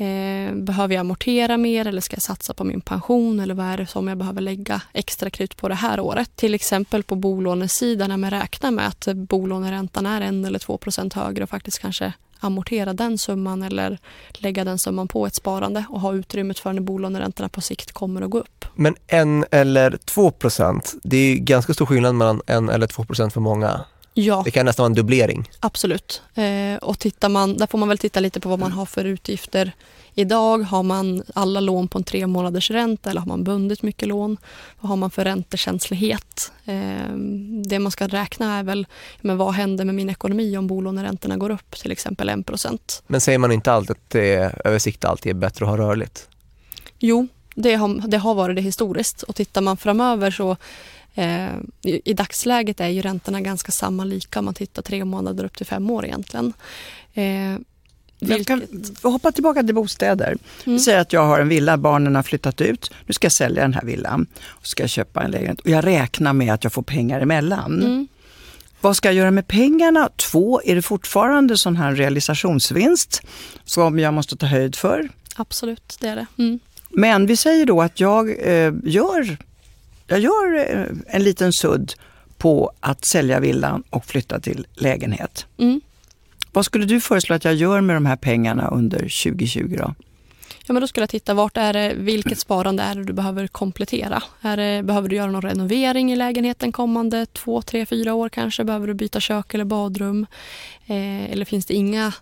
[0.00, 3.76] Eh, behöver jag amortera mer eller ska jag satsa på min pension eller vad är
[3.76, 6.36] det som jag behöver lägga extra krut på det här året?
[6.36, 11.14] Till exempel på bolånesidan när man räknar med att bolåneräntan är en eller två procent
[11.14, 13.98] högre och faktiskt kanske amortera den summan eller
[14.32, 18.22] lägga den summan på ett sparande och ha utrymmet för när bolåneräntorna på sikt kommer
[18.22, 18.64] att gå upp.
[18.74, 23.32] Men en eller två procent, det är ganska stor skillnad mellan en eller två procent
[23.32, 23.84] för många.
[24.20, 24.42] Ja.
[24.44, 25.50] Det kan nästan vara en dubblering.
[25.60, 26.22] Absolut.
[26.34, 29.04] Eh, och tittar man, där får man väl titta lite på vad man har för
[29.04, 29.72] utgifter
[30.14, 30.58] idag.
[30.58, 34.36] Har man alla lån på en tre månaders ränta eller har man bundit mycket lån?
[34.80, 36.52] Vad har man för räntekänslighet?
[36.64, 37.12] Eh,
[37.68, 38.86] det man ska räkna är väl
[39.20, 43.02] men vad händer med min ekonomi om bolåneräntorna går upp till exempel 1 procent?
[43.06, 46.28] Men säger man inte alltid att det är, översikt alltid är bättre att ha rörligt?
[46.98, 50.56] Jo, det har, det har varit det historiskt och tittar man framöver så
[51.84, 55.56] i, i dagsläget är ju räntorna ganska samma lika om man tittar tre månader upp
[55.56, 56.52] till fem år egentligen.
[57.14, 57.56] Eh,
[58.20, 58.62] Jag kan
[59.02, 60.36] hoppa tillbaka till bostäder.
[60.64, 60.78] Vi Mm.
[60.78, 62.90] säger att jag har en villa, barnen har flyttat ut.
[63.06, 65.60] Nu ska jag sälja den här villan och ska köpa en lägenhet.
[65.60, 67.82] Och jag räknar med att jag får pengar emellan.
[67.82, 68.08] Mm.
[68.80, 70.08] Vad ska jag göra med pengarna?
[70.16, 73.22] Två, är det fortfarande sån här realisationsvinst
[73.64, 75.08] som jag måste ta höjd för?
[75.36, 76.26] Absolut, det är det.
[76.38, 76.58] Mm.
[76.90, 79.36] Men vi säger då att jag eh, gör,
[80.08, 81.92] jag gör eh, en liten sudd
[82.38, 85.46] på att sälja villan och flytta till lägenhet.
[85.58, 85.80] Mm.
[86.52, 89.94] Vad skulle du föreslå att jag gör med de här pengarna under 2020 då?
[90.66, 93.46] Ja, men då skulle jag titta vart är det, vilket sparande är det du behöver
[93.46, 94.22] komplettera?
[94.40, 98.64] Är det, behöver du göra någon renovering i lägenheten kommande två, tre, fyra år kanske?
[98.64, 100.26] Behöver du byta kök eller badrum?
[100.86, 102.12] Eh, eller finns det inga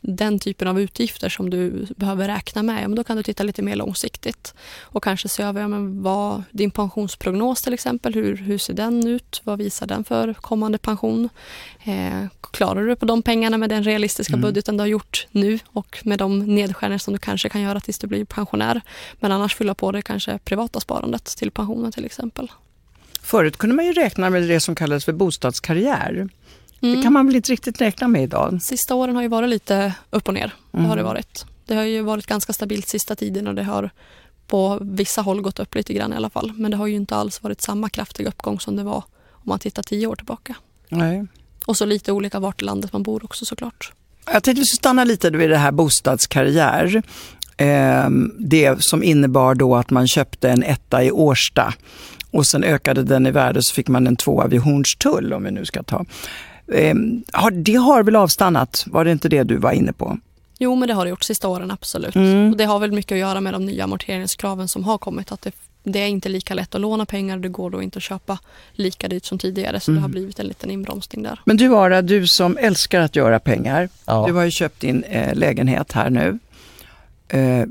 [0.00, 3.42] den typen av utgifter som du behöver räkna med, ja, men då kan du titta
[3.42, 8.14] lite mer långsiktigt och kanske se över ja, men vad, din pensionsprognos till exempel.
[8.14, 9.40] Hur, hur ser den ut?
[9.44, 11.28] Vad visar den för kommande pension?
[11.84, 14.42] Eh, klarar du på de pengarna med den realistiska mm.
[14.42, 17.98] budgeten du har gjort nu och med de nedskärningar som du kanske kan göra tills
[17.98, 18.80] du blir pensionär.
[19.20, 22.50] Men annars fylla på det kanske privata sparandet till pensionen till exempel.
[23.22, 26.28] Förut kunde man ju räkna med det som kallades för bostadskarriär.
[26.80, 26.96] Mm.
[26.96, 28.62] Det kan man väl inte riktigt räkna med idag?
[28.62, 30.54] Sista åren har ju varit lite upp och ner.
[30.70, 31.04] Det har det mm.
[31.04, 31.44] varit.
[31.66, 33.90] Det har ju varit ganska stabilt sista tiden och det har
[34.46, 36.52] på vissa håll gått upp lite grann i alla fall.
[36.56, 39.58] Men det har ju inte alls varit samma kraftiga uppgång som det var om man
[39.58, 40.54] tittar tio år tillbaka.
[40.88, 41.26] Nej.
[41.66, 43.92] Och så lite olika vart i landet man bor också såklart.
[44.24, 47.02] Jag tänkte vi skulle stanna lite vid det här bostadskarriär.
[47.56, 51.74] Ehm, det som innebar då att man köpte en etta i Årsta
[52.30, 55.50] och sen ökade den i värde så fick man en tvåa vid Hornstull om vi
[55.50, 56.04] nu ska ta.
[56.72, 56.94] Eh,
[57.52, 58.84] det har väl avstannat?
[58.86, 60.18] Var det inte det du var inne på?
[60.58, 62.16] Jo, men det har det gjort sista åren, absolut.
[62.16, 62.50] Mm.
[62.50, 65.32] Och det har väl mycket att göra med de nya amorteringskraven som har kommit.
[65.32, 65.52] Att det,
[65.82, 68.38] det, är inte lika lätt att låna pengar, det går då inte att köpa
[68.72, 69.80] lika dyrt som tidigare.
[69.80, 70.00] Så mm.
[70.00, 71.40] det har blivit en liten inbromsning där.
[71.44, 73.88] Men du Ara, du som älskar att göra pengar.
[74.04, 74.24] Ja.
[74.26, 76.38] Du har ju köpt din eh, lägenhet här nu.
[77.28, 77.66] Eh,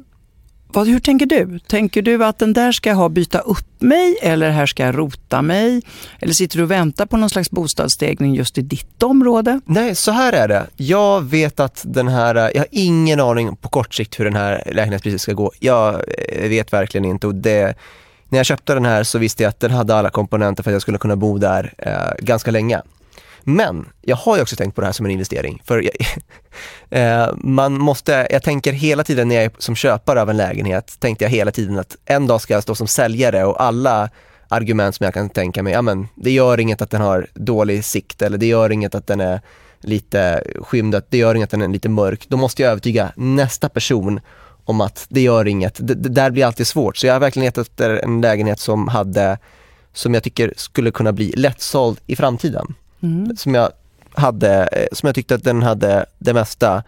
[0.69, 1.59] vad, hur tänker du?
[1.59, 4.97] Tänker du att den där ska jag ha byta upp mig eller här ska jag
[4.97, 5.81] rota mig?
[6.19, 9.61] Eller sitter du och väntar på någon slags bostadsstegring just i ditt område?
[9.65, 10.65] Nej, så här är det.
[10.75, 14.63] Jag vet att den här, jag har ingen aning på kort sikt hur den här
[14.71, 15.51] lägenhetspriset ska gå.
[15.59, 17.77] Jag eh, vet verkligen inte och det,
[18.29, 20.75] när jag köpte den här så visste jag att den hade alla komponenter för att
[20.75, 22.81] jag skulle kunna bo där eh, ganska länge.
[23.49, 25.61] Men jag har ju också tänkt på det här som en investering.
[25.65, 25.93] För jag,
[27.01, 30.95] eh, man måste, jag tänker hela tiden när jag är som köpare av en lägenhet,
[30.99, 34.09] tänkte jag hela tiden att en dag ska jag stå som säljare och alla
[34.47, 37.85] argument som jag kan tänka mig, ja men det gör inget att den har dålig
[37.85, 39.41] sikt eller det gör inget att den är
[39.79, 42.25] lite skymd, det gör inget att den är lite mörk.
[42.27, 44.19] Då måste jag övertyga nästa person
[44.65, 45.87] om att det gör inget.
[45.87, 46.97] Det, det där blir alltid svårt.
[46.97, 49.37] Så jag har verkligen letat efter en lägenhet som hade,
[49.93, 52.75] som jag tycker skulle kunna bli lättsåld i framtiden
[53.07, 53.35] mm.
[53.37, 53.71] som, jag
[54.13, 56.83] hade, eh, som jag tyckte att den hade det mesta.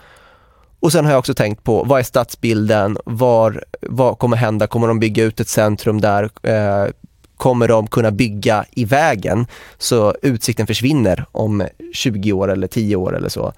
[0.80, 2.98] Och sen har jag också tänkt på, vad är stadsbilden?
[3.06, 4.68] Var, vad kommer hända?
[4.68, 6.30] Kommer de bygga ut ett centrum där?
[6.44, 6.92] Eh,
[7.38, 13.16] kommer de kunna bygga i vägen så utsikten försvinner om 20 år eller 10 år
[13.18, 13.54] eller så?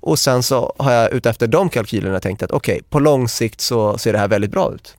[0.00, 3.60] Och sen så har jag utefter de kalkylerna tänkt att okej, okay, på lång sikt
[3.60, 4.96] så ser det här väldigt bra ut.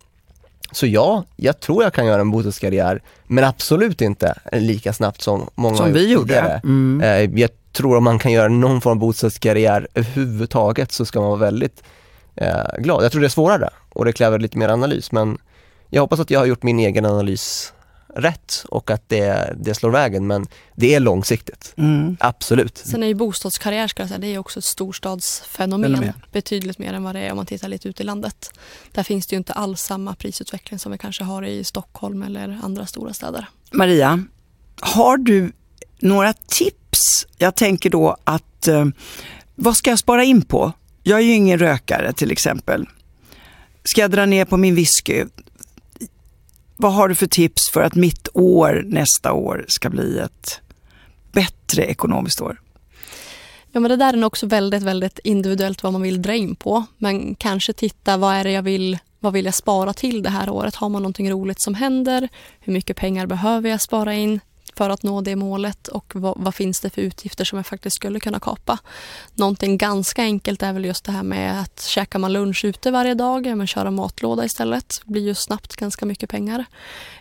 [0.71, 5.49] Så ja, jag tror jag kan göra en bostadskarriär, men absolut inte lika snabbt som
[5.55, 6.61] många Som vi gjorde.
[6.63, 7.01] Mm.
[7.01, 11.29] Eh, jag tror om man kan göra någon form av bostadskarriär överhuvudtaget så ska man
[11.29, 11.83] vara väldigt
[12.35, 13.03] eh, glad.
[13.03, 15.37] Jag tror det är svårare och det kräver lite mer analys, men
[15.89, 17.73] jag hoppas att jag har gjort min egen analys
[18.17, 21.73] rätt och att det, det slår vägen men det är långsiktigt.
[21.77, 22.17] Mm.
[22.19, 22.77] Absolut.
[22.77, 25.95] Sen är ju bostadskarriär ska jag säga, det är också ett storstadsfenomen.
[25.95, 26.13] Fenomen.
[26.31, 28.51] Betydligt mer än vad det är om man tittar lite ut i landet.
[28.91, 32.59] Där finns det ju inte alls samma prisutveckling som vi kanske har i Stockholm eller
[32.63, 33.47] andra stora städer.
[33.71, 34.23] Maria,
[34.79, 35.51] har du
[35.99, 37.27] några tips?
[37.37, 38.85] Jag tänker då att eh,
[39.55, 40.73] vad ska jag spara in på?
[41.03, 42.85] Jag är ju ingen rökare till exempel.
[43.83, 45.25] Ska jag dra ner på min whisky?
[46.77, 50.61] Vad har du för tips för att mitt år nästa år ska bli ett
[51.31, 52.61] bättre ekonomiskt år?
[53.71, 56.55] Ja, men det där är nog också väldigt, väldigt individuellt vad man vill dra in
[56.55, 56.85] på.
[56.97, 60.49] Men kanske titta, vad är det jag vill vad vill jag spara till det här
[60.49, 60.75] året?
[60.75, 62.29] Har man någonting roligt som händer?
[62.59, 64.39] Hur mycket pengar behöver jag spara in?
[64.77, 67.95] För att nå det målet och vad, vad, finns det för utgifter som jag faktiskt
[67.95, 68.79] skulle kunna kapa.
[69.35, 73.13] Någonting ganska enkelt är väl just det här med att käkar man lunch ute varje
[73.13, 76.65] dag, men köra matlåda istället, blir ju snabbt ganska mycket pengar.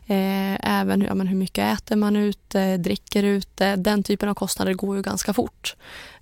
[0.07, 4.75] Eh, även ja, men hur mycket äter man ute, dricker ute, den typen av kostnader
[4.75, 5.77] går ju ganska fort.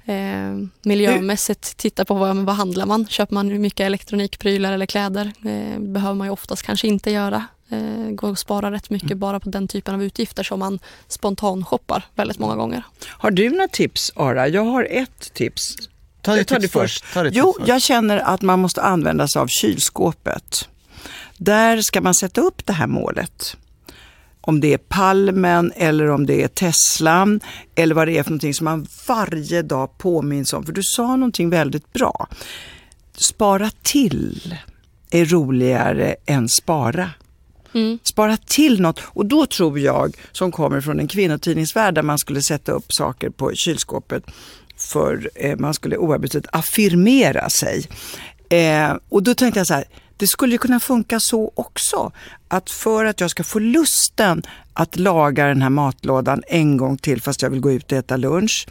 [0.06, 3.06] Eh, miljömässigt, titta på vad, vad handlar man?
[3.06, 5.32] Köper man mycket elektronikprylar eller kläder?
[5.44, 9.18] Eh, behöver man ju oftast kanske inte göra eh, går att spara rätt mycket mm.
[9.18, 12.82] bara på den typen av utgifter som man spontan-shoppar väldigt många gånger.
[13.06, 14.48] Har du några tips Ara?
[14.48, 15.76] Jag har ett tips.
[16.20, 17.04] Ta det, ta det först.
[17.12, 17.68] Ta det jo, först.
[17.68, 20.68] jag känner att man måste använda sig av kylskåpet.
[21.38, 23.56] Där ska man sätta upp det här målet.
[24.46, 27.40] Om det är Palmen eller om det är Teslan
[27.74, 30.66] eller vad det är för någonting som man varje dag påminns om.
[30.66, 32.28] För du sa någonting väldigt bra.
[33.16, 34.56] Spara till
[35.10, 37.10] är roligare än spara.
[37.74, 37.98] Mm.
[38.02, 42.42] Spara till något och då tror jag, som kommer från en kvinnotidningsvärld där man skulle
[42.42, 44.24] sätta upp saker på kylskåpet
[44.76, 47.88] för eh, man skulle oavbrutet affirmera sig.
[48.48, 49.84] Eh, och då tänkte jag så här,
[50.16, 52.12] det skulle kunna funka så också.
[52.54, 54.42] Att för att jag ska få lusten
[54.72, 58.16] att laga den här matlådan en gång till fast jag vill gå ut och äta
[58.16, 58.66] lunch,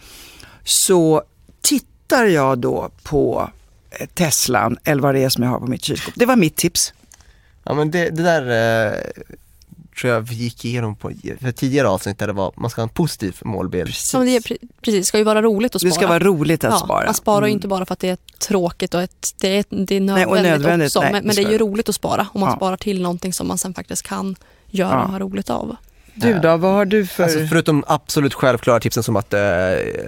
[0.64, 1.24] så
[1.62, 3.50] tittar jag då på
[3.92, 6.14] eh, Teslan eller vad det är som jag har på mitt kylskåp.
[6.18, 6.94] Det var mitt tips.
[7.64, 8.50] Ja men det, det där
[8.88, 8.94] eh,
[10.02, 12.84] tror jag vi gick igenom på för tidigare avsnitt där det var, man ska ha
[12.84, 13.90] en positiv målbild.
[14.14, 15.90] Ja, men det är, pre- precis, ska ju vara roligt att spara.
[15.90, 17.06] Det ska vara roligt att ja, spara.
[17.06, 17.58] Man sparar ju Mm.
[17.58, 18.18] inte bara för att det är
[18.48, 21.02] tråkigt och ett, det, är, det är nödvändigt, nödvändigt, också.
[21.02, 22.56] nej, men, det men det är ju roligt att spara och man Ja.
[22.56, 24.36] sparar till någonting som man sen faktiskt kan
[24.70, 25.04] göra Ja.
[25.04, 25.76] och ha roligt av.
[26.16, 27.24] Du då, vad har du för...
[27.24, 29.40] Alltså förutom absolut självklara tipsen som att eh,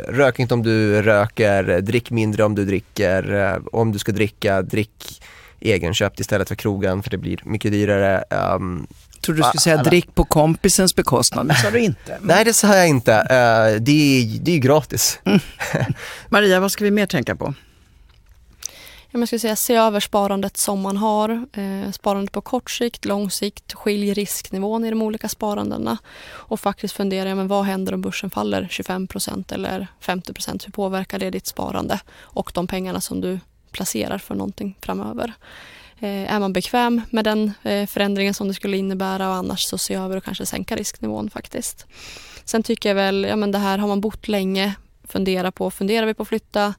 [0.10, 4.62] rök inte om du röker, drick mindre om du dricker, eh, om du ska dricka,
[4.62, 5.22] drick
[5.60, 8.24] egenköpt istället för krogen för det blir mycket dyrare.
[8.56, 8.88] Um,
[9.26, 12.18] tror du skulle säga drick på kompisens bekostnad, men sa du inte.
[12.22, 15.20] nej det sa jag inte, Eh, det, är, det är gratis.
[16.30, 17.54] Maria, vad ska vi mer tänka på?
[19.12, 21.48] Jag skulle säga se över sparandet som man har.
[21.54, 25.98] Eh, sparandet på kort sikt, lång sikt, skilj risknivån i de olika sparandena
[26.28, 31.20] och faktiskt fundera, ja, men vad händer om börsen faller 25% eller 50% Hur påverkar
[31.20, 33.40] det ditt sparande och de pengarna som du
[33.72, 35.34] placerar för någonting framöver?
[36.00, 39.78] Eh, är man bekväm med den eh, förändringen som det skulle innebära och annars så
[39.78, 41.86] se över och kanske sänka risknivån faktiskt.
[42.46, 46.06] Sen tycker jag väl, ja men det här har man bott länge, fundera på, funderar
[46.06, 46.74] vi på att flytta?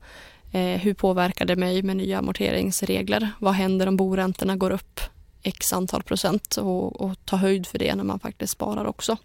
[0.53, 3.31] Eh, hur påverkar det mig med nya amorteringsregler?
[3.39, 5.01] Vad händer om boräntorna går upp
[5.43, 9.17] x antal procent och, och ta höjd för det när man faktiskt sparar också.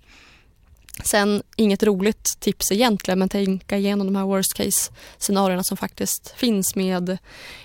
[1.03, 6.33] Sen inget roligt tips egentligen men tänka igenom de här worst case scenarierna som faktiskt
[6.37, 7.09] finns med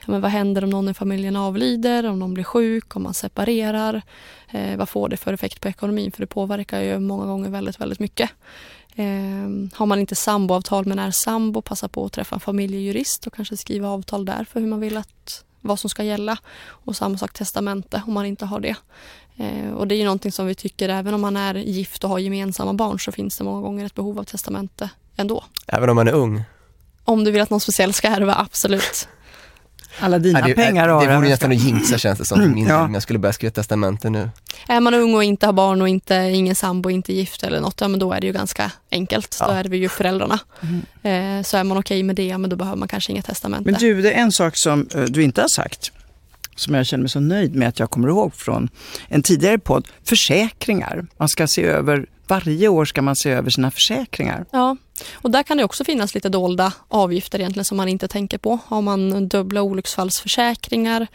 [0.01, 3.15] ja, men vad händer om någon i familjen avlider, om någon blir sjuk, om man
[3.15, 4.03] separerar.
[4.51, 6.13] Eh, vad får det för effekt på ekonomin?
[6.13, 8.31] För det påverkar ju många gånger väldigt, väldigt mycket.
[8.95, 13.35] Eh, har man inte samboavtal men är sambo, passa på att träffa en familjejurist och
[13.35, 16.39] kanske skriva avtal där för hur man vill att vad som ska gälla.
[16.69, 18.77] Och samma sak testamente om man inte har det.
[19.37, 22.11] Eh, och det är ju någonting som vi tycker, även om man är gift och
[22.11, 25.45] har gemensamma barn så finns det många gånger ett behov av testamente ändå.
[25.67, 26.43] Även om man är ung.
[27.05, 29.09] Om du vill att någon speciell ska ärva, absolut.
[30.01, 32.91] Alla dina det, pengar det har vore nästan att jinxa känns det som, min, Ja.
[32.93, 34.31] jag skulle börja skriva testamente nu.
[34.69, 37.81] Är man ung och inte har barn och inte, ingen sambo, inte gift eller något,
[37.81, 39.37] ja men då är det ju ganska enkelt.
[39.41, 39.53] Då Ja.
[39.55, 40.39] är det ju föräldrarna.
[41.03, 41.39] Mm.
[41.39, 43.71] Eh, så är man okej med det, men då behöver man kanske inget testamente.
[43.71, 45.93] Men du, det är en sak som eh, du inte har sagt,
[46.57, 48.69] som jag känner mig så nöjd med att jag kommer ihåg från
[49.09, 49.89] en tidigare podd.
[50.05, 51.07] Försäkringar.
[51.19, 54.47] Man ska se över, varje år ska man se över sina försäkringar.
[54.51, 54.77] Ja,
[55.15, 58.59] och där kan det också finnas lite dolda avgifter egentligen som man inte tänker på.
[58.67, 61.07] Har man dubbla olycksfallsförsäkringar,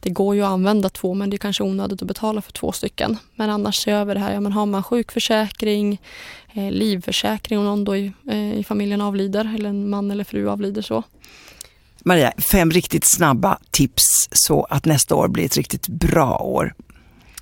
[0.00, 2.72] det går ju att använda två men det är kanske onödigt att betala för två
[2.72, 3.16] stycken.
[3.34, 6.00] Men annars se över det här, ja, men har man sjukförsäkring,
[6.54, 10.48] eh, livförsäkring om någon då i, eh, i familjen avlider eller en man eller fru
[10.48, 11.02] avlider så.
[12.04, 16.74] Maria, fem riktigt snabba tips så att nästa år blir ett riktigt bra år.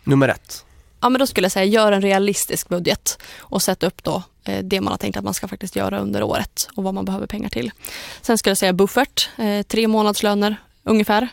[0.04, 0.65] Nummer ett.
[1.06, 4.64] Ja, men då skulle jag säga gör en realistisk budget och sätt upp då eh,
[4.64, 7.26] det man har tänkt att man ska faktiskt göra under året och vad man behöver
[7.26, 7.70] pengar till.
[8.22, 11.28] Sen skulle jag säga buffert, eh, tre månadslöner ungefär.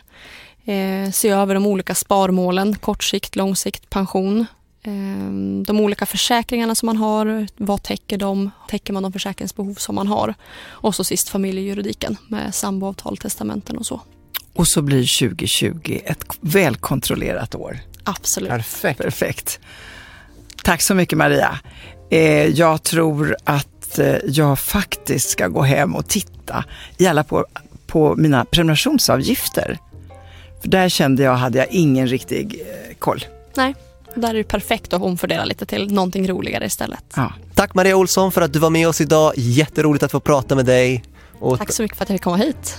[0.64, 4.46] Eh, se över de olika sparmålen, kort sikt, lång sikt, pension.
[4.82, 8.50] Ehm, de olika försäkringarna som man har, vad täcker de?
[8.68, 10.34] Täcker man de försäkringsbehov som man har?
[10.66, 14.00] Och så sist familjejuridiken med samboavtal, testamenten och så.
[14.52, 17.80] Och så blir 2020 ett välkontrollerat år.
[18.04, 18.50] Absolut.
[18.50, 19.00] Perfekt.
[19.00, 19.60] Perfekt.
[20.62, 21.58] Tack så mycket Maria.
[22.10, 26.64] Eh, jag tror att eh, jag faktiskt ska gå hem och titta
[26.98, 27.46] i alla på,
[27.86, 29.78] på mina prenumerationsavgifter.
[30.62, 33.24] För där kände jag, hade jag ingen riktig eh, koll.
[33.56, 33.74] Nej,
[34.14, 37.04] där är det perfekt att omfördela lite till någonting roligare istället.
[37.16, 37.32] Ja.
[37.54, 39.32] Tack Maria Olsson för att du var med oss idag.
[39.36, 41.04] Jätteroligt att få prata med dig.
[41.40, 42.78] Och Tack så mycket för att jag fick komma hit.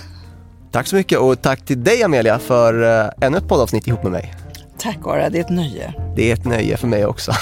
[0.70, 4.12] tack så mycket och tack till dig Amelia för uh, ännu ett poddavsnitt ihop med
[4.12, 4.34] mig.
[4.78, 5.94] Tack Ara, det är ett nöje.
[6.16, 7.32] Det är ett nöje för mig också.